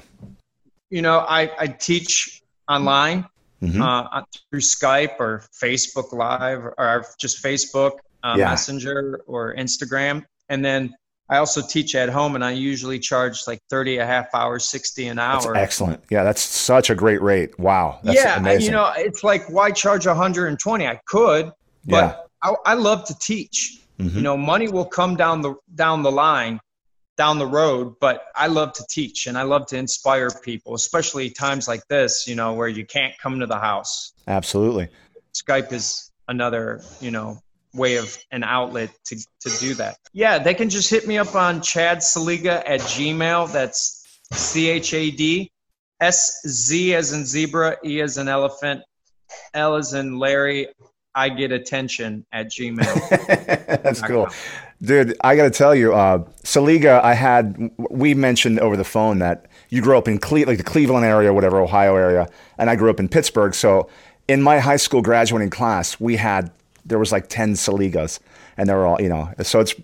You 0.90 1.02
know, 1.02 1.18
I 1.20 1.50
I 1.58 1.66
teach 1.66 2.42
online 2.68 3.26
Mhm. 3.62 3.80
uh, 3.80 4.22
through 4.50 4.60
Skype 4.60 5.18
or 5.18 5.42
Facebook 5.62 6.12
Live 6.12 6.62
or 6.78 7.04
just 7.18 7.42
Facebook 7.42 7.92
uh, 8.22 8.34
Yeah. 8.38 8.50
Messenger 8.50 9.20
or 9.26 9.54
Instagram, 9.56 10.24
and 10.48 10.64
then 10.64 10.94
I 11.28 11.38
also 11.38 11.60
teach 11.60 11.94
at 11.96 12.08
home, 12.08 12.34
and 12.36 12.44
I 12.44 12.52
usually 12.52 12.98
charge 13.00 13.46
like 13.48 13.60
thirty 13.70 13.96
a 13.98 14.06
half 14.06 14.26
hour, 14.34 14.58
sixty 14.60 15.08
an 15.08 15.16
That's 15.16 15.46
hour. 15.46 15.56
excellent. 15.56 16.02
Yeah, 16.10 16.22
that's 16.22 16.42
such 16.42 16.90
a 16.90 16.94
great 16.94 17.20
rate. 17.22 17.58
Wow. 17.58 17.98
That's 18.04 18.16
yeah, 18.16 18.36
amazing. 18.38 18.66
you 18.66 18.70
know, 18.72 18.92
it's 18.96 19.24
like 19.24 19.48
why 19.50 19.70
charge 19.72 20.06
120? 20.06 20.86
I 20.86 21.00
could, 21.06 21.50
but 21.86 22.28
I, 22.42 22.54
I 22.64 22.74
love 22.74 23.04
to 23.06 23.18
teach. 23.18 23.80
Mhm. 23.98 24.14
You 24.16 24.20
know, 24.22 24.36
money 24.36 24.68
will 24.68 24.84
come 24.84 25.16
down 25.16 25.40
the 25.40 25.54
down 25.74 26.02
the 26.02 26.12
line, 26.12 26.60
down 27.16 27.38
the 27.38 27.46
road, 27.46 27.96
but 28.00 28.26
I 28.34 28.46
love 28.46 28.72
to 28.74 28.84
teach 28.88 29.26
and 29.26 29.38
I 29.38 29.42
love 29.42 29.66
to 29.66 29.76
inspire 29.76 30.30
people, 30.42 30.74
especially 30.74 31.30
times 31.30 31.66
like 31.66 31.86
this, 31.88 32.28
you 32.28 32.34
know, 32.34 32.52
where 32.54 32.68
you 32.68 32.84
can't 32.84 33.16
come 33.18 33.40
to 33.40 33.46
the 33.46 33.58
house. 33.58 34.12
Absolutely. 34.26 34.88
Skype 35.34 35.72
is 35.72 36.12
another, 36.28 36.82
you 37.00 37.10
know, 37.10 37.40
way 37.74 37.96
of 37.96 38.16
an 38.30 38.42
outlet 38.42 38.90
to, 39.04 39.16
to 39.40 39.50
do 39.58 39.74
that. 39.74 39.96
Yeah, 40.12 40.38
they 40.38 40.54
can 40.54 40.70
just 40.70 40.90
hit 40.90 41.06
me 41.06 41.18
up 41.18 41.34
on 41.34 41.60
Chad 41.60 41.98
Szeliga 41.98 42.62
at 42.66 42.80
Gmail. 42.80 43.52
That's 43.52 44.06
C 44.32 44.68
H 44.68 44.94
A 44.94 45.10
D 45.10 45.50
S 46.00 46.40
Z 46.46 46.94
as 46.94 47.12
in 47.12 47.24
zebra, 47.24 47.76
E 47.84 48.00
as 48.00 48.18
in 48.18 48.28
elephant, 48.28 48.82
L 49.54 49.76
as 49.76 49.92
in 49.92 50.18
Larry. 50.18 50.68
I 51.16 51.30
get 51.30 51.50
attention 51.50 52.26
at 52.30 52.48
Gmail. 52.48 53.82
That's 53.82 54.02
cool. 54.02 54.28
Dude, 54.82 55.16
I 55.22 55.34
got 55.34 55.44
to 55.44 55.50
tell 55.50 55.74
you, 55.74 55.94
uh, 55.94 56.18
Szeliga, 56.42 57.02
I 57.02 57.14
had, 57.14 57.70
we 57.78 58.12
mentioned 58.12 58.60
over 58.60 58.76
the 58.76 58.84
phone 58.84 59.18
that 59.20 59.46
you 59.70 59.80
grew 59.80 59.96
up 59.96 60.06
in 60.06 60.18
Cle- 60.18 60.46
like 60.46 60.58
the 60.58 60.64
Cleveland 60.64 61.06
area, 61.06 61.32
whatever, 61.32 61.58
Ohio 61.58 61.96
area, 61.96 62.28
and 62.58 62.68
I 62.68 62.76
grew 62.76 62.90
up 62.90 63.00
in 63.00 63.08
Pittsburgh. 63.08 63.54
So 63.54 63.88
in 64.28 64.42
my 64.42 64.58
high 64.58 64.76
school 64.76 65.00
graduating 65.00 65.48
class, 65.48 65.98
we 65.98 66.16
had, 66.16 66.50
there 66.84 66.98
was 66.98 67.12
like 67.12 67.28
10 67.28 67.54
Szeligas, 67.54 68.20
and 68.58 68.68
they 68.68 68.74
were 68.74 68.86
all, 68.86 69.00
you 69.00 69.08
know, 69.08 69.32
so 69.42 69.60
it's, 69.60 69.74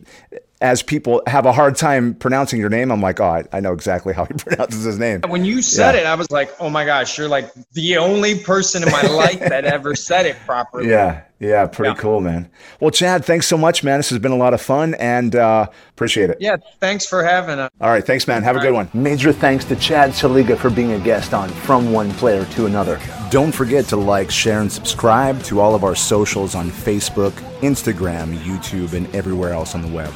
as 0.62 0.82
people 0.82 1.22
have 1.26 1.44
a 1.44 1.52
hard 1.52 1.76
time 1.76 2.14
pronouncing 2.14 2.60
your 2.60 2.70
name, 2.70 2.90
I'm 2.92 3.02
like, 3.02 3.20
oh, 3.20 3.24
I, 3.26 3.44
I 3.52 3.60
know 3.60 3.72
exactly 3.72 4.14
how 4.14 4.24
he 4.24 4.32
pronounces 4.38 4.84
his 4.84 4.98
name. 4.98 5.20
when 5.28 5.44
you 5.44 5.60
said 5.60 5.94
Yeah. 5.94 6.02
it, 6.02 6.06
I 6.06 6.14
was 6.14 6.30
like, 6.30 6.50
oh 6.60 6.70
my 6.70 6.84
gosh, 6.84 7.18
you're 7.18 7.28
like 7.28 7.52
the 7.72 7.96
only 7.98 8.38
person 8.38 8.82
in 8.84 8.90
my 8.90 9.02
life 9.02 9.40
that 9.48 9.64
ever 9.64 9.94
said 9.96 10.24
it 10.24 10.36
properly. 10.46 10.88
Yeah, 10.88 11.22
yeah, 11.40 11.66
pretty 11.66 11.90
Yeah. 11.90 11.96
cool, 12.00 12.20
man. 12.20 12.48
Well, 12.80 12.92
Chad, 12.92 13.24
thanks 13.24 13.48
so 13.48 13.58
much, 13.58 13.82
man. 13.82 13.98
This 13.98 14.10
has 14.10 14.20
been 14.20 14.30
a 14.32 14.36
lot 14.36 14.54
of 14.54 14.62
fun, 14.62 14.94
and 14.94 15.34
uh, 15.34 15.66
appreciate 15.90 16.30
it. 16.30 16.38
Yeah, 16.40 16.56
thanks 16.80 17.04
for 17.06 17.24
having 17.24 17.58
us. 17.58 17.70
All 17.80 17.90
right, 17.90 18.06
thanks, 18.06 18.28
man. 18.28 18.42
Have 18.44 18.54
a 18.56 18.60
good 18.60 18.72
one. 18.72 18.88
Major 18.94 19.32
thanks 19.32 19.64
to 19.66 19.74
Chad 19.76 20.10
Szeliga 20.10 20.56
for 20.56 20.70
being 20.70 20.92
a 20.92 20.98
guest 21.00 21.34
on 21.34 21.48
From 21.48 21.92
One 21.92 22.12
Player 22.12 22.44
to 22.44 22.66
Another. 22.66 23.00
Don't 23.30 23.52
forget 23.52 23.86
to 23.86 23.96
like, 23.96 24.30
share, 24.30 24.60
and 24.60 24.70
subscribe 24.70 25.42
to 25.44 25.58
all 25.58 25.74
of 25.74 25.82
our 25.82 25.96
socials 25.96 26.54
on 26.54 26.70
Facebook, 26.70 27.32
Instagram, 27.62 28.36
YouTube, 28.38 28.92
and 28.92 29.12
everywhere 29.12 29.52
else 29.52 29.74
on 29.74 29.82
the 29.82 29.88
web. 29.88 30.12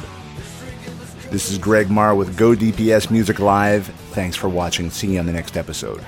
This 1.29 1.51
is 1.51 1.57
Greg 1.57 1.89
Marr 1.89 2.15
with 2.15 2.37
Go 2.37 2.53
DPS 2.55 3.11
Music 3.11 3.39
Live. 3.39 3.87
Thanks 4.11 4.37
for 4.37 4.47
watching. 4.47 4.89
See 4.89 5.13
you 5.13 5.19
on 5.19 5.25
the 5.25 5.33
next 5.33 5.57
episode. 5.57 6.03